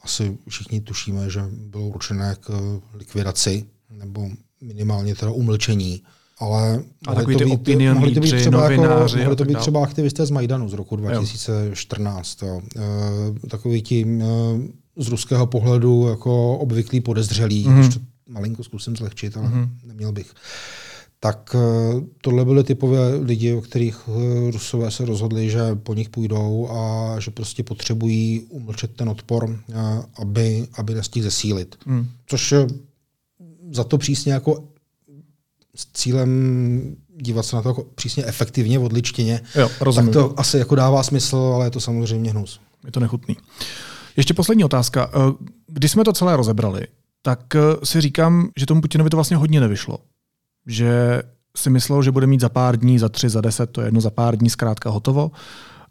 asi 0.10 0.38
všichni 0.50 0.82
tušíme, 0.82 1.30
že 1.30 1.42
bylo 1.52 1.88
určené 1.88 2.36
k 2.40 2.80
likvidaci 2.94 3.66
nebo 3.92 4.30
minimálně 4.62 5.16
teda 5.16 5.32
umlčení. 5.32 6.02
Ale 6.40 6.84
a 7.08 7.14
mohli 7.14 7.36
to, 7.36 7.46
být, 7.46 7.80
mohli 7.94 8.12
to 8.12 8.20
být 8.20 8.36
třeba, 8.36 8.72
jako, 8.72 8.82
mohli 9.18 9.36
to 9.36 9.46
být 9.46 9.58
třeba 9.58 9.84
aktivisté 9.84 10.26
z 10.26 10.32
Majdanu 10.32 10.70
z 10.70 10.74
roku 10.74 10.96
2014. 10.96 12.42
Jo. 12.42 12.48
Jo. 12.48 12.62
E, 13.46 13.48
takový 13.48 13.82
ti 13.82 14.06
e, 14.06 14.26
z 15.04 15.08
ruského 15.08 15.48
pohledu 15.48 16.08
jako 16.10 16.58
obvyklý 16.58 17.02
podezřelý, 17.02 17.66
mm-hmm. 17.66 18.02
malinko 18.30 18.64
zkusím 18.64 18.96
zlehčit, 18.96 19.38
ale 19.38 19.48
mm-hmm. 19.48 19.70
neměl 19.84 20.12
bych. 20.12 20.34
Tak 21.22 21.56
e, 21.56 21.60
tohle 22.22 22.46
byly 22.46 22.64
typové 22.64 23.16
lidi, 23.16 23.54
o 23.54 23.62
kterých 23.62 24.00
e, 24.08 24.52
Rusové 24.52 24.92
se 24.92 25.06
rozhodli, 25.06 25.50
že 25.50 25.76
po 25.76 25.94
nich 25.94 26.10
půjdou 26.10 26.70
a 26.72 27.16
že 27.20 27.32
prostě 27.32 27.64
potřebují 27.64 28.42
umlčet 28.50 28.96
ten 28.96 29.10
odpor, 29.10 29.50
e, 29.50 29.74
aby, 30.16 30.68
aby 30.74 30.94
nestihl 30.94 31.24
zesílit. 31.24 31.76
Mm. 31.86 32.08
Což 32.26 32.54
za 33.72 33.84
to 33.84 33.98
přísně 33.98 34.34
jako 34.34 34.64
s 35.76 35.88
cílem 35.94 36.96
dívat 37.18 37.44
se 37.44 37.56
na 37.56 37.62
to 37.62 37.70
jako 37.70 37.84
přísně 37.84 38.26
efektivně, 38.26 38.80
odličtěně, 38.80 39.42
jo, 39.56 39.70
tak 39.96 40.10
to 40.10 40.40
asi 40.40 40.58
jako 40.58 40.76
dává 40.76 41.04
smysl, 41.04 41.38
ale 41.38 41.66
je 41.66 41.72
to 41.72 41.80
samozřejmě 41.80 42.32
hnus. 42.32 42.60
Je 42.86 42.92
to 42.92 43.00
nechutný. 43.00 43.38
Ještě 44.18 44.34
poslední 44.34 44.64
otázka. 44.64 45.12
Když 45.68 45.92
jsme 45.92 46.04
to 46.04 46.14
celé 46.14 46.36
rozebrali, 46.36 46.82
tak 47.22 47.56
si 47.84 48.02
říkám, 48.02 48.50
že 48.58 48.66
tomu 48.66 48.82
Putinovi 48.82 49.10
to 49.10 49.18
vlastně 49.18 49.38
hodně 49.38 49.60
nevyšlo. 49.60 49.98
Že 50.68 51.22
si 51.58 51.70
myslel, 51.70 52.04
že 52.04 52.12
bude 52.12 52.28
mít 52.28 52.42
za 52.42 52.50
pár 52.50 52.78
dní, 52.78 53.00
za 53.00 53.10
tři, 53.10 53.30
za 53.30 53.42
deset, 53.42 53.70
to 53.70 53.82
je 53.82 53.88
jedno 53.88 54.02
za 54.02 54.10
pár 54.10 54.38
dní 54.38 54.50
zkrátka 54.50 54.90
hotovo. 54.90 55.32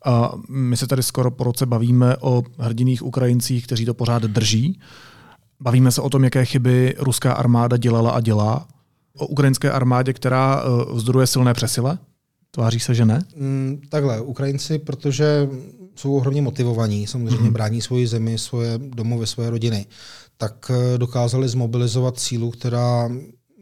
A 0.05 0.33
my 0.49 0.77
se 0.77 0.87
tady 0.87 1.03
skoro 1.03 1.31
po 1.31 1.45
roce 1.45 1.67
bavíme 1.67 2.17
o 2.17 2.43
hrdiných 2.59 3.03
Ukrajincích, 3.03 3.67
kteří 3.67 3.85
to 3.85 3.95
pořád 3.95 4.23
drží. 4.23 4.81
Bavíme 5.61 5.93
se 5.93 6.01
o 6.01 6.11
tom, 6.11 6.25
jaké 6.25 6.45
chyby 6.45 6.95
ruská 6.99 7.33
armáda 7.33 7.77
dělala 7.77 8.11
a 8.11 8.21
dělá. 8.21 8.69
O 9.17 9.27
ukrajinské 9.27 9.71
armádě, 9.71 10.13
která 10.13 10.63
eh, 10.63 10.93
vzdoruje 10.93 11.27
silné 11.27 11.55
přesile. 11.55 11.99
Tváří 12.51 12.81
se, 12.81 12.95
že 12.95 13.05
ne? 13.05 13.25
Mm, 13.37 13.81
takhle, 13.89 14.21
Ukrajinci, 14.21 14.79
protože 14.79 15.49
jsou 15.95 16.17
ohromně 16.17 16.43
motivovaní, 16.43 17.07
samozřejmě 17.07 17.37
mm-hmm. 17.37 17.53
brání 17.53 17.81
svoji 17.81 18.07
zemi, 18.07 18.39
svoje 18.39 18.79
domovy, 18.79 19.27
svoje 19.27 19.51
rodiny, 19.51 19.87
tak 20.37 20.71
eh, 20.71 20.99
dokázali 20.99 21.49
zmobilizovat 21.49 22.19
sílu, 22.19 22.51
která 22.51 23.09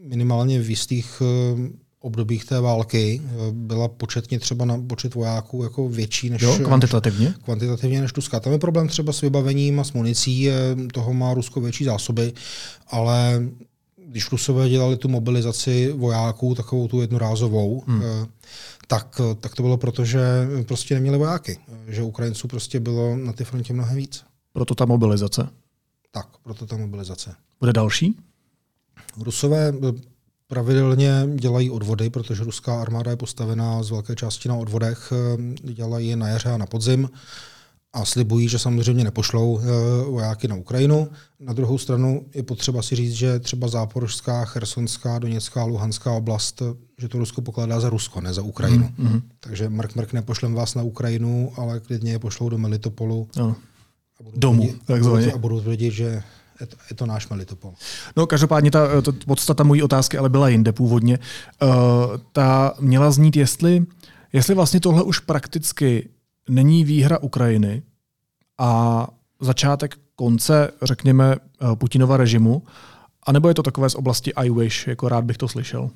minimálně 0.07 0.59
v 0.61 0.69
jistých 0.69 1.21
eh, 1.21 1.69
obdobích 1.99 2.45
té 2.45 2.61
války 2.61 3.21
byla 3.51 3.87
početně 3.87 4.39
třeba 4.39 4.65
na 4.65 4.77
počet 4.87 5.15
vojáků 5.15 5.63
jako 5.63 5.89
větší 5.89 6.29
než... 6.29 6.41
Jo, 6.41 6.59
kvantitativně? 6.63 7.25
Než, 7.25 7.37
kvantitativně 7.43 8.01
než 8.01 8.13
Ruska. 8.15 8.39
Tam 8.39 8.53
je 8.53 8.59
problém 8.59 8.87
třeba 8.87 9.13
s 9.13 9.21
vybavením 9.21 9.79
a 9.79 9.83
s 9.83 9.91
municí, 9.93 10.49
toho 10.93 11.13
má 11.13 11.33
Rusko 11.33 11.61
větší 11.61 11.83
zásoby, 11.83 12.33
ale 12.87 13.41
když 14.07 14.31
Rusové 14.31 14.69
dělali 14.69 14.97
tu 14.97 15.07
mobilizaci 15.07 15.91
vojáků, 15.91 16.55
takovou 16.55 16.87
tu 16.87 17.01
jednorázovou, 17.01 17.83
hmm. 17.87 18.01
Eh, 18.03 18.27
tak, 18.87 19.21
tak 19.39 19.55
to 19.55 19.63
bylo 19.63 19.77
proto, 19.77 20.05
že 20.05 20.21
prostě 20.67 20.93
neměli 20.93 21.17
vojáky. 21.17 21.59
Že 21.87 22.03
Ukrajinců 22.03 22.47
prostě 22.47 22.79
bylo 22.79 23.17
na 23.17 23.33
té 23.33 23.43
frontě 23.43 23.73
mnohem 23.73 23.97
víc. 23.97 24.23
Proto 24.53 24.75
ta 24.75 24.85
mobilizace? 24.85 25.49
Tak, 26.11 26.27
proto 26.43 26.65
ta 26.65 26.77
mobilizace. 26.77 27.35
Bude 27.59 27.73
další? 27.73 28.15
Rusové 29.21 29.67
eh, 29.67 29.93
pravidelně 30.47 31.27
dělají 31.35 31.69
odvody, 31.69 32.09
protože 32.09 32.43
ruská 32.43 32.81
armáda 32.81 33.11
je 33.11 33.17
postavená 33.17 33.83
z 33.83 33.89
velké 33.89 34.15
části 34.15 34.49
na 34.49 34.55
odvodech. 34.55 35.13
Eh, 35.63 35.73
dělají 35.73 36.07
je 36.07 36.15
na 36.15 36.27
jaře 36.27 36.49
a 36.49 36.57
na 36.57 36.65
podzim 36.65 37.09
a 37.93 38.05
slibují, 38.05 38.49
že 38.49 38.59
samozřejmě 38.59 39.03
nepošlou 39.03 39.59
eh, 39.59 39.65
vojáky 40.09 40.47
na 40.47 40.55
Ukrajinu. 40.55 41.07
Na 41.39 41.53
druhou 41.53 41.77
stranu 41.77 42.25
je 42.33 42.43
potřeba 42.43 42.81
si 42.81 42.95
říct, 42.95 43.13
že 43.13 43.39
třeba 43.39 43.67
Záporožská, 43.67 44.45
Chersonská, 44.45 45.19
Doněcká, 45.19 45.63
Luhanská 45.63 46.11
oblast, 46.11 46.61
že 46.97 47.07
to 47.07 47.17
Rusko 47.17 47.41
pokládá 47.41 47.79
za 47.79 47.89
Rusko, 47.89 48.21
ne 48.21 48.33
za 48.33 48.41
Ukrajinu. 48.41 48.89
Mm-hmm. 48.99 49.21
Takže 49.39 49.69
Mark 49.69 49.95
Mark 49.95 50.13
nepošlem 50.13 50.53
vás 50.53 50.75
na 50.75 50.83
Ukrajinu, 50.83 51.51
ale 51.57 51.79
klidně 51.79 52.11
je 52.11 52.19
pošlou 52.19 52.49
do 52.49 52.57
Melitopolu. 52.57 53.27
No. 53.37 53.55
Domů, 54.35 54.73
takzvaně. 54.85 55.33
A 55.33 55.37
budou 55.37 55.61
tvrdit, 55.61 55.91
že 55.91 56.23
je 56.61 56.67
to, 56.67 56.77
je 56.89 56.95
to 56.95 57.05
náš 57.05 57.29
Melitopol. 57.29 57.73
No 58.15 58.27
každopádně 58.27 58.71
ta, 58.71 59.01
ta 59.01 59.11
podstata 59.25 59.63
mojí 59.63 59.83
otázky 59.83 60.17
ale 60.17 60.29
byla 60.29 60.49
jinde 60.49 60.71
původně. 60.71 61.19
Uh, 61.61 61.69
ta 62.31 62.73
měla 62.79 63.11
znít, 63.11 63.35
jestli, 63.35 63.85
jestli 64.33 64.55
vlastně 64.55 64.79
tohle 64.79 65.03
už 65.03 65.19
prakticky 65.19 66.09
není 66.49 66.83
výhra 66.83 67.17
Ukrajiny 67.17 67.81
a 68.57 69.07
začátek 69.39 69.97
konce, 70.15 70.71
řekněme, 70.81 71.35
eh, 71.35 71.75
Putinova 71.75 72.17
režimu, 72.17 72.63
anebo 73.23 73.47
je 73.47 73.53
to 73.53 73.63
takové 73.63 73.89
z 73.89 73.95
oblasti 73.95 74.33
I 74.33 74.49
wish, 74.49 74.87
jako 74.87 75.09
rád 75.09 75.23
bych 75.23 75.37
to 75.37 75.47
slyšel? 75.47 75.89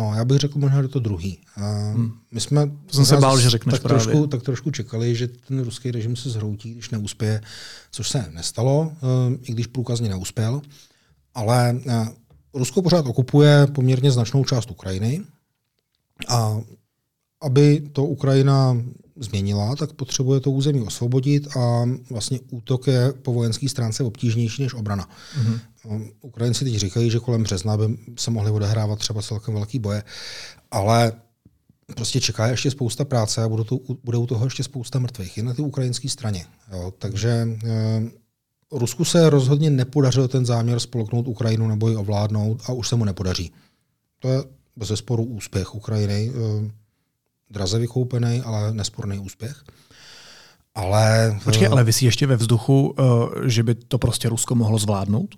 No, 0.00 0.14
já 0.14 0.24
bych 0.24 0.38
řekl 0.38 0.58
možná 0.58 0.88
to 0.88 1.00
druhý. 1.00 1.38
Hmm. 1.54 2.12
My 2.32 2.40
jsme 2.40 2.66
to 2.86 2.94
jsem 2.94 3.04
se 3.04 3.16
bál, 3.16 3.40
že 3.40 3.50
řekneš 3.50 3.72
tak 3.72 3.82
právě. 3.82 4.04
Trošku, 4.04 4.26
tak 4.26 4.42
trošku 4.42 4.70
čekali, 4.70 5.16
že 5.16 5.28
ten 5.28 5.60
ruský 5.60 5.90
režim 5.90 6.16
se 6.16 6.30
zhroutí, 6.30 6.70
když 6.70 6.90
neuspěje, 6.90 7.40
což 7.90 8.08
se 8.08 8.30
nestalo, 8.30 8.92
eh, 8.92 9.38
i 9.42 9.52
když 9.52 9.66
průkazně 9.66 10.08
neuspěl. 10.08 10.62
Ale 11.34 11.80
eh, 11.86 12.06
Rusko 12.54 12.82
pořád 12.82 13.06
okupuje 13.06 13.66
poměrně 13.66 14.10
značnou 14.10 14.44
část 14.44 14.70
Ukrajiny 14.70 15.20
a 16.28 16.60
aby 17.42 17.80
to 17.92 18.04
Ukrajina 18.04 18.76
změnila, 19.20 19.76
tak 19.76 19.92
potřebuje 19.92 20.40
to 20.40 20.50
území 20.50 20.80
osvobodit 20.80 21.56
a 21.56 21.84
vlastně 22.10 22.40
útok 22.50 22.86
je 22.86 23.12
po 23.12 23.32
vojenské 23.32 23.68
stránce 23.68 24.04
obtížnější 24.04 24.62
než 24.62 24.74
obrana. 24.74 25.08
Mm-hmm. 25.40 25.60
Ukrajinci 26.20 26.64
teď 26.64 26.74
říkají, 26.74 27.10
že 27.10 27.18
kolem 27.18 27.42
března 27.42 27.76
by 27.76 27.98
se 28.16 28.30
mohly 28.30 28.50
odehrávat 28.50 28.98
třeba 28.98 29.22
celkem 29.22 29.54
velký 29.54 29.78
boje, 29.78 30.02
ale 30.70 31.12
prostě 31.94 32.20
čeká 32.20 32.46
ještě 32.46 32.70
spousta 32.70 33.04
práce 33.04 33.42
a 33.42 33.48
bude, 33.48 33.64
to, 33.64 33.78
bude 34.04 34.18
u 34.18 34.26
toho 34.26 34.46
ještě 34.46 34.62
spousta 34.62 34.98
mrtvých 34.98 35.38
i 35.38 35.42
na 35.42 35.54
té 35.54 35.62
ukrajinské 35.62 36.08
straně. 36.08 36.44
Jo, 36.72 36.92
takže 36.98 37.48
eh, 37.64 38.10
Rusku 38.72 39.04
se 39.04 39.30
rozhodně 39.30 39.70
nepodařilo 39.70 40.28
ten 40.28 40.46
záměr 40.46 40.80
spolknout 40.80 41.28
Ukrajinu 41.28 41.68
nebo 41.68 41.88
ji 41.88 41.96
ovládnout 41.96 42.62
a 42.66 42.72
už 42.72 42.88
se 42.88 42.96
mu 42.96 43.04
nepodaří. 43.04 43.52
To 44.18 44.28
je 44.28 44.44
bez 44.76 44.88
sporu 44.94 45.24
úspěch 45.24 45.74
Ukrajiny. 45.74 46.32
Eh, 46.34 46.70
draze 47.50 47.78
vykoupený, 47.78 48.40
ale 48.40 48.74
nesporný 48.74 49.18
úspěch. 49.18 49.64
Ale, 50.74 51.38
Počkej, 51.44 51.68
ale 51.68 51.84
vy 51.84 51.92
si 51.92 52.04
ještě 52.04 52.26
ve 52.26 52.36
vzduchu, 52.36 52.94
eh, 52.98 53.02
že 53.48 53.62
by 53.62 53.74
to 53.74 53.98
prostě 53.98 54.28
Rusko 54.28 54.54
mohlo 54.54 54.78
zvládnout? 54.78 55.34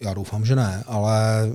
Já 0.00 0.14
doufám, 0.14 0.44
že 0.44 0.56
ne, 0.56 0.84
ale 0.86 1.46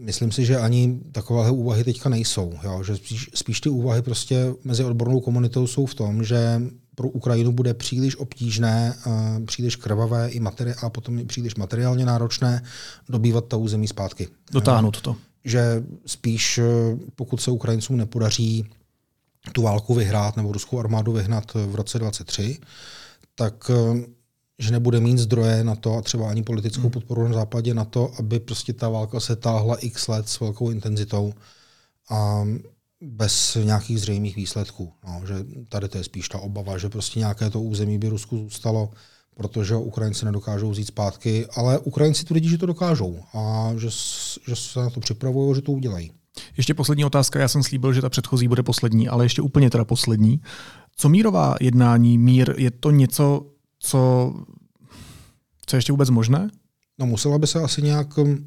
myslím 0.00 0.32
si, 0.32 0.44
že 0.44 0.58
ani 0.58 1.00
takovéhle 1.12 1.50
úvahy 1.50 1.84
teďka 1.84 2.08
nejsou. 2.08 2.54
Jo? 2.62 2.82
Že 2.82 2.96
spíš, 2.96 3.30
spíš 3.34 3.60
ty 3.60 3.68
úvahy 3.68 4.02
prostě 4.02 4.54
mezi 4.64 4.84
odbornou 4.84 5.20
komunitou 5.20 5.66
jsou 5.66 5.86
v 5.86 5.94
tom, 5.94 6.24
že 6.24 6.62
pro 6.94 7.08
Ukrajinu 7.08 7.52
bude 7.52 7.74
příliš 7.74 8.16
obtížné, 8.16 8.94
eh, 9.06 9.40
příliš 9.46 9.76
krvavé 9.76 10.28
i 10.28 10.40
materi- 10.40 10.74
a 10.82 10.90
potom 10.90 11.18
i 11.18 11.24
příliš 11.24 11.54
materiálně 11.54 12.04
náročné 12.04 12.62
dobývat 13.08 13.44
ta 13.44 13.56
území 13.56 13.88
zpátky. 13.88 14.28
Dotáhnout 14.52 15.00
to. 15.00 15.16
Že 15.44 15.82
spíš, 16.06 16.58
eh, 16.58 16.64
pokud 17.16 17.40
se 17.40 17.50
Ukrajincům 17.50 17.96
nepodaří 17.96 18.64
tu 19.52 19.62
válku 19.62 19.94
vyhrát 19.94 20.36
nebo 20.36 20.52
ruskou 20.52 20.78
armádu 20.78 21.12
vyhnat 21.12 21.54
v 21.54 21.74
roce 21.74 21.98
23, 21.98 22.58
tak 23.34 23.70
eh, 23.70 24.00
že 24.58 24.72
nebude 24.72 25.00
mít 25.00 25.18
zdroje 25.18 25.64
na 25.64 25.76
to 25.76 25.96
a 25.96 26.02
třeba 26.02 26.30
ani 26.30 26.42
politickou 26.42 26.82
hmm. 26.82 26.90
podporu 26.90 27.28
na 27.28 27.34
západě 27.34 27.74
na 27.74 27.84
to, 27.84 28.12
aby 28.18 28.40
prostě 28.40 28.72
ta 28.72 28.88
válka 28.88 29.20
se 29.20 29.36
táhla 29.36 29.76
x 29.76 30.08
let 30.08 30.28
s 30.28 30.40
velkou 30.40 30.70
intenzitou 30.70 31.32
a 32.10 32.44
bez 33.00 33.56
nějakých 33.64 34.00
zřejmých 34.00 34.36
výsledků. 34.36 34.92
No, 35.06 35.22
že 35.26 35.34
tady 35.68 35.88
to 35.88 35.98
je 35.98 36.04
spíš 36.04 36.28
ta 36.28 36.38
obava, 36.38 36.78
že 36.78 36.88
prostě 36.88 37.18
nějaké 37.18 37.50
to 37.50 37.60
území 37.60 37.98
by 37.98 38.08
Rusku 38.08 38.38
zůstalo 38.38 38.90
protože 39.40 39.76
Ukrajinci 39.76 40.24
nedokážou 40.24 40.70
vzít 40.70 40.86
zpátky, 40.86 41.46
ale 41.56 41.78
Ukrajinci 41.78 42.24
tvrdí, 42.24 42.48
že 42.48 42.58
to 42.58 42.66
dokážou 42.66 43.20
a 43.34 43.72
že, 43.76 43.88
že 44.46 44.56
se 44.56 44.80
na 44.80 44.90
to 44.90 45.00
připravují, 45.00 45.54
že 45.54 45.62
to 45.62 45.72
udělají. 45.72 46.12
Ještě 46.56 46.74
poslední 46.74 47.04
otázka, 47.04 47.40
já 47.40 47.48
jsem 47.48 47.62
slíbil, 47.62 47.92
že 47.92 48.00
ta 48.00 48.08
předchozí 48.08 48.48
bude 48.48 48.62
poslední, 48.62 49.08
ale 49.08 49.24
ještě 49.24 49.42
úplně 49.42 49.70
teda 49.70 49.84
poslední. 49.84 50.40
Co 50.96 51.08
mírová 51.08 51.54
jednání, 51.60 52.18
mír, 52.18 52.54
je 52.56 52.70
to 52.70 52.90
něco, 52.90 53.46
co, 53.78 54.34
co 55.66 55.76
je 55.76 55.78
ještě 55.78 55.92
vůbec 55.92 56.10
možné? 56.10 56.50
No 56.98 57.06
musela 57.06 57.38
by 57.38 57.46
se 57.46 57.60
asi 57.60 57.82
nějak 57.82 58.18
um, 58.18 58.46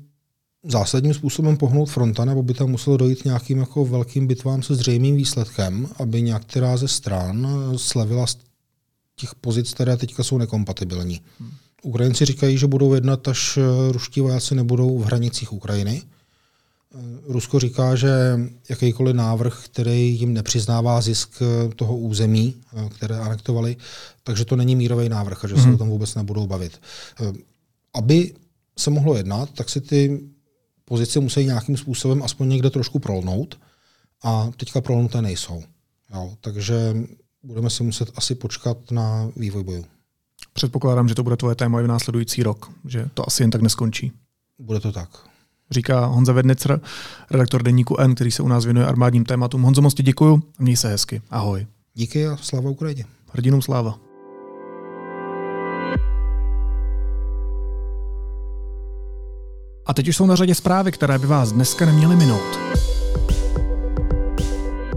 zásadním 0.64 1.14
způsobem 1.14 1.58
pohnout 1.58 1.90
fronta, 1.90 2.26
nebo 2.26 2.44
by 2.44 2.54
tam 2.54 2.70
muselo 2.70 2.98
dojít 2.98 3.26
nějakým 3.26 3.58
jako 3.58 3.86
velkým 3.86 4.28
bitvám 4.28 4.64
se 4.64 4.76
zřejmým 4.76 5.16
výsledkem, 5.16 5.88
aby 6.00 6.22
některá 6.22 6.78
ze 6.78 6.88
stran 6.88 7.48
slevila 7.76 8.28
z 8.28 8.38
těch 9.16 9.36
pozic, 9.36 9.74
které 9.74 9.98
teďka 9.98 10.24
jsou 10.24 10.38
nekompatibilní. 10.38 11.22
Hmm. 11.40 11.52
Ukrajinci 11.84 12.26
říkají, 12.26 12.58
že 12.58 12.68
budou 12.68 12.94
jednat, 12.94 13.28
až 13.28 13.58
eh, 13.58 13.92
ruští 13.92 14.22
vojáci 14.22 14.56
nebudou 14.56 15.00
v 15.00 15.06
hranicích 15.06 15.54
Ukrajiny. 15.54 16.02
Eh, 16.94 16.98
Rusko 17.28 17.60
říká, 17.60 17.96
že 17.96 18.40
jakýkoliv 18.70 19.16
návrh, 19.16 19.66
který 19.66 20.20
jim 20.20 20.34
nepřiznává 20.34 21.02
zisk 21.02 21.42
eh, 21.42 21.76
toho 21.76 21.98
území, 21.98 22.56
které 22.96 23.20
anektovali, 23.20 23.78
takže 24.24 24.46
to 24.46 24.56
není 24.56 24.76
mírový 24.76 25.10
návrh 25.10 25.44
a 25.44 25.48
že 25.48 25.56
se 25.56 25.74
o 25.74 25.78
tom 25.78 25.90
vůbec 25.90 26.16
nebudou 26.16 26.48
bavit. 26.48 26.82
Aby 27.94 28.34
se 28.78 28.90
mohlo 28.90 29.18
jednat, 29.18 29.50
tak 29.50 29.70
si 29.70 29.82
ty 29.82 30.22
pozice 30.86 31.20
musí 31.20 31.46
nějakým 31.46 31.78
způsobem 31.78 32.24
aspoň 32.24 32.50
někde 32.50 32.70
trošku 32.70 33.00
prolnout 33.00 33.60
a 34.24 34.52
teďka 34.58 34.82
prolnuté 34.82 35.22
nejsou. 35.22 35.64
Jo, 36.14 36.34
takže 36.42 36.96
budeme 37.44 37.70
si 37.70 37.84
muset 37.84 38.12
asi 38.16 38.36
počkat 38.36 38.92
na 38.92 39.32
vývoj 39.36 39.64
bojů. 39.64 39.86
Předpokládám, 40.54 41.08
že 41.10 41.16
to 41.16 41.24
bude 41.24 41.38
tvoje 41.38 41.56
téma 41.56 41.82
i 41.82 41.84
v 41.84 41.88
následující 41.88 42.44
rok, 42.44 42.72
že 42.86 43.10
to 43.14 43.28
asi 43.28 43.44
jen 43.44 43.52
tak 43.52 43.62
neskončí. 43.62 44.12
Bude 44.60 44.80
to 44.80 44.92
tak. 44.92 45.33
Říká 45.74 46.06
Honza 46.06 46.34
Vednicer, 46.34 46.80
redaktor 47.32 47.64
deníku 47.64 48.00
N, 48.00 48.16
který 48.16 48.32
se 48.32 48.44
u 48.44 48.48
nás 48.48 48.66
věnuje 48.66 48.88
armádním 48.88 49.26
tématům. 49.26 49.62
Honzo, 49.62 49.82
moc 49.82 49.94
ti 49.94 50.04
děkuju 50.04 50.44
a 50.60 50.64
měj 50.64 50.76
se 50.76 50.90
hezky. 50.90 51.22
Ahoj. 51.32 51.68
Díky 51.94 52.28
a 52.28 52.38
sláva 52.38 52.70
Ukrajině. 52.70 53.06
Hrdinům 53.32 53.62
sláva. 53.62 53.96
A 59.86 59.94
teď 59.94 60.08
už 60.08 60.16
jsou 60.16 60.26
na 60.26 60.36
řadě 60.36 60.56
zprávy, 60.56 60.92
které 60.92 61.20
by 61.20 61.28
vás 61.28 61.52
dneska 61.52 61.86
neměly 61.86 62.16
minout. 62.16 62.60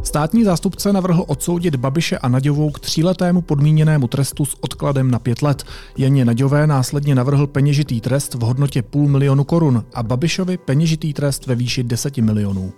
Státní 0.07 0.45
zástupce 0.45 0.93
navrhl 0.93 1.25
odsoudit 1.29 1.77
Babiše 1.77 2.19
a 2.19 2.29
Naďovou 2.29 2.71
k 2.71 2.81
tříletému 2.81 3.43
podmíněnému 3.43 4.09
trestu 4.09 4.45
s 4.45 4.57
odkladem 4.61 5.11
na 5.11 5.19
pět 5.19 5.43
let. 5.43 5.65
Jeně 5.97 6.25
Naďové 6.25 6.67
následně 6.67 7.15
navrhl 7.15 7.47
peněžitý 7.47 8.01
trest 8.01 8.35
v 8.35 8.41
hodnotě 8.41 8.83
půl 8.83 9.09
milionu 9.09 9.45
korun 9.45 9.85
a 9.95 10.03
Babišovi 10.03 10.57
peněžitý 10.57 11.13
trest 11.13 11.47
ve 11.47 11.55
výši 11.55 11.83
10 11.83 12.17
milionů. 12.17 12.73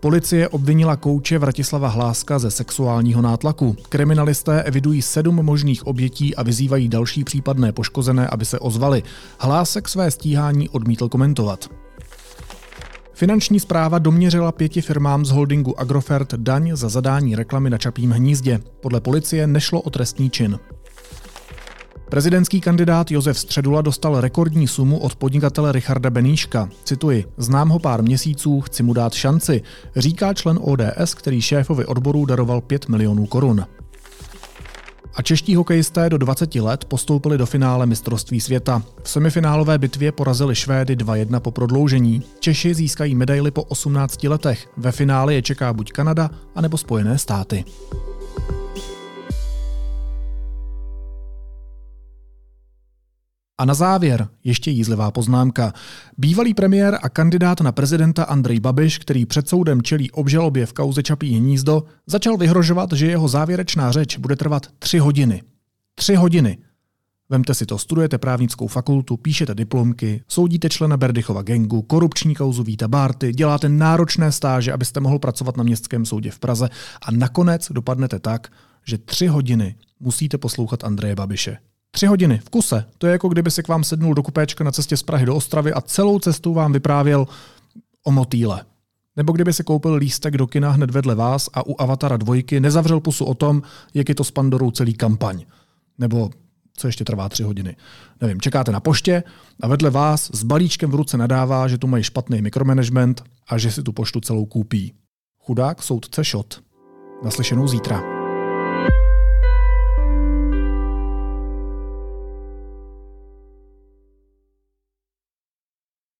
Policie 0.00 0.48
obvinila 0.48 0.96
kouče 0.96 1.38
Vratislava 1.38 1.88
Hláska 1.88 2.38
ze 2.38 2.50
sexuálního 2.50 3.22
nátlaku. 3.22 3.76
Kriminalisté 3.88 4.62
evidují 4.62 5.02
sedm 5.02 5.34
možných 5.34 5.86
obětí 5.86 6.36
a 6.36 6.42
vyzývají 6.42 6.88
další 6.88 7.24
případné 7.24 7.72
poškozené, 7.72 8.26
aby 8.26 8.44
se 8.44 8.58
ozvali. 8.58 9.02
Hlásek 9.38 9.88
své 9.88 10.10
stíhání 10.10 10.68
odmítl 10.68 11.08
komentovat. 11.08 11.68
Finanční 13.18 13.60
zpráva 13.60 13.98
doměřila 13.98 14.52
pěti 14.52 14.80
firmám 14.80 15.24
z 15.24 15.30
holdingu 15.30 15.80
Agrofert 15.80 16.34
daň 16.34 16.70
za 16.74 16.88
zadání 16.88 17.36
reklamy 17.36 17.70
na 17.70 17.78
Čapím 17.78 18.10
hnízdě. 18.10 18.60
Podle 18.80 19.00
policie 19.00 19.46
nešlo 19.46 19.80
o 19.80 19.90
trestní 19.90 20.30
čin. 20.30 20.58
Prezidentský 22.08 22.60
kandidát 22.60 23.10
Josef 23.10 23.38
Středula 23.38 23.82
dostal 23.82 24.20
rekordní 24.20 24.68
sumu 24.68 24.98
od 24.98 25.16
podnikatele 25.16 25.72
Richarda 25.72 26.10
Beníška. 26.10 26.68
Cituji, 26.84 27.24
znám 27.36 27.68
ho 27.68 27.78
pár 27.78 28.02
měsíců, 28.02 28.60
chci 28.60 28.82
mu 28.82 28.92
dát 28.92 29.12
šanci, 29.12 29.62
říká 29.96 30.34
člen 30.34 30.58
ODS, 30.62 31.14
který 31.14 31.40
šéfovi 31.40 31.86
odboru 31.86 32.26
daroval 32.26 32.60
5 32.60 32.88
milionů 32.88 33.26
korun. 33.26 33.64
A 35.18 35.22
čeští 35.22 35.54
hokejisté 35.54 36.10
do 36.10 36.18
20 36.18 36.54
let 36.54 36.84
postoupili 36.84 37.38
do 37.38 37.46
finále 37.46 37.86
mistrovství 37.86 38.40
světa. 38.40 38.82
V 39.02 39.10
semifinálové 39.10 39.78
bitvě 39.78 40.12
porazili 40.12 40.54
Švédy 40.54 40.96
2-1 40.96 41.40
po 41.40 41.50
prodloužení. 41.50 42.22
Češi 42.40 42.74
získají 42.74 43.14
medaily 43.14 43.50
po 43.50 43.62
18 43.62 44.24
letech. 44.24 44.68
Ve 44.76 44.92
finále 44.92 45.34
je 45.34 45.42
čeká 45.42 45.72
buď 45.72 45.92
Kanada, 45.92 46.30
anebo 46.54 46.78
Spojené 46.78 47.18
státy. 47.18 47.64
A 53.58 53.64
na 53.64 53.74
závěr 53.74 54.28
ještě 54.44 54.70
jízlivá 54.70 55.10
poznámka. 55.10 55.72
Bývalý 56.18 56.54
premiér 56.54 56.98
a 57.02 57.08
kandidát 57.08 57.60
na 57.60 57.72
prezidenta 57.72 58.24
Andrej 58.24 58.60
Babiš, 58.60 58.98
který 58.98 59.26
před 59.26 59.48
soudem 59.48 59.82
čelí 59.82 60.10
obžalobě 60.10 60.66
v 60.66 60.72
kauze 60.72 61.02
Čapí 61.02 61.36
hnízdo, 61.36 61.82
začal 62.06 62.36
vyhrožovat, 62.36 62.92
že 62.92 63.06
jeho 63.06 63.28
závěrečná 63.28 63.92
řeč 63.92 64.16
bude 64.16 64.36
trvat 64.36 64.66
tři 64.78 64.98
hodiny. 64.98 65.42
Tři 65.94 66.14
hodiny. 66.14 66.58
Vemte 67.30 67.54
si 67.54 67.66
to, 67.66 67.78
studujete 67.78 68.18
právnickou 68.18 68.66
fakultu, 68.66 69.16
píšete 69.16 69.54
diplomky, 69.54 70.22
soudíte 70.28 70.68
člena 70.68 70.96
Berdychova 70.96 71.42
gengu, 71.42 71.82
korupční 71.82 72.34
kauzu 72.34 72.62
Víta 72.62 72.88
Bárty, 72.88 73.32
děláte 73.32 73.68
náročné 73.68 74.32
stáže, 74.32 74.72
abyste 74.72 75.00
mohl 75.00 75.18
pracovat 75.18 75.56
na 75.56 75.64
městském 75.64 76.06
soudě 76.06 76.30
v 76.30 76.38
Praze 76.38 76.68
a 77.02 77.10
nakonec 77.10 77.68
dopadnete 77.72 78.18
tak, 78.18 78.48
že 78.86 78.98
tři 78.98 79.26
hodiny 79.26 79.74
musíte 80.00 80.38
poslouchat 80.38 80.84
Andreje 80.84 81.16
Babiše. 81.16 81.58
Tři 81.90 82.06
hodiny 82.06 82.38
v 82.38 82.50
kuse. 82.50 82.84
To 82.98 83.06
je 83.06 83.12
jako 83.12 83.28
kdyby 83.28 83.50
se 83.50 83.62
k 83.62 83.68
vám 83.68 83.84
sednul 83.84 84.14
do 84.14 84.22
kupéčka 84.22 84.64
na 84.64 84.72
cestě 84.72 84.96
z 84.96 85.02
Prahy 85.02 85.26
do 85.26 85.36
Ostravy 85.36 85.72
a 85.72 85.80
celou 85.80 86.18
cestu 86.18 86.54
vám 86.54 86.72
vyprávěl 86.72 87.26
o 88.04 88.10
motýle. 88.10 88.64
Nebo 89.16 89.32
kdyby 89.32 89.52
se 89.52 89.62
koupil 89.62 89.94
lístek 89.94 90.36
do 90.36 90.46
kina 90.46 90.70
hned 90.70 90.90
vedle 90.90 91.14
vás 91.14 91.48
a 91.54 91.66
u 91.66 91.80
Avatara 91.80 92.16
dvojky 92.16 92.60
nezavřel 92.60 93.00
pusu 93.00 93.24
o 93.24 93.34
tom, 93.34 93.62
jak 93.94 94.08
je 94.08 94.14
to 94.14 94.24
s 94.24 94.30
Pandorou 94.30 94.70
celý 94.70 94.94
kampaň. 94.94 95.44
Nebo 95.98 96.30
co 96.76 96.88
ještě 96.88 97.04
trvá 97.04 97.28
tři 97.28 97.42
hodiny. 97.42 97.76
Nevím, 98.20 98.40
čekáte 98.40 98.72
na 98.72 98.80
poště 98.80 99.22
a 99.62 99.68
vedle 99.68 99.90
vás 99.90 100.30
s 100.34 100.42
balíčkem 100.42 100.90
v 100.90 100.94
ruce 100.94 101.16
nadává, 101.16 101.68
že 101.68 101.78
tu 101.78 101.86
mají 101.86 102.04
špatný 102.04 102.42
mikromanagement 102.42 103.24
a 103.48 103.58
že 103.58 103.72
si 103.72 103.82
tu 103.82 103.92
poštu 103.92 104.20
celou 104.20 104.46
koupí. 104.46 104.92
Chudák 105.42 105.82
soudce 105.82 106.24
šot. 106.24 106.60
Naslyšenou 107.24 107.68
zítra. 107.68 108.17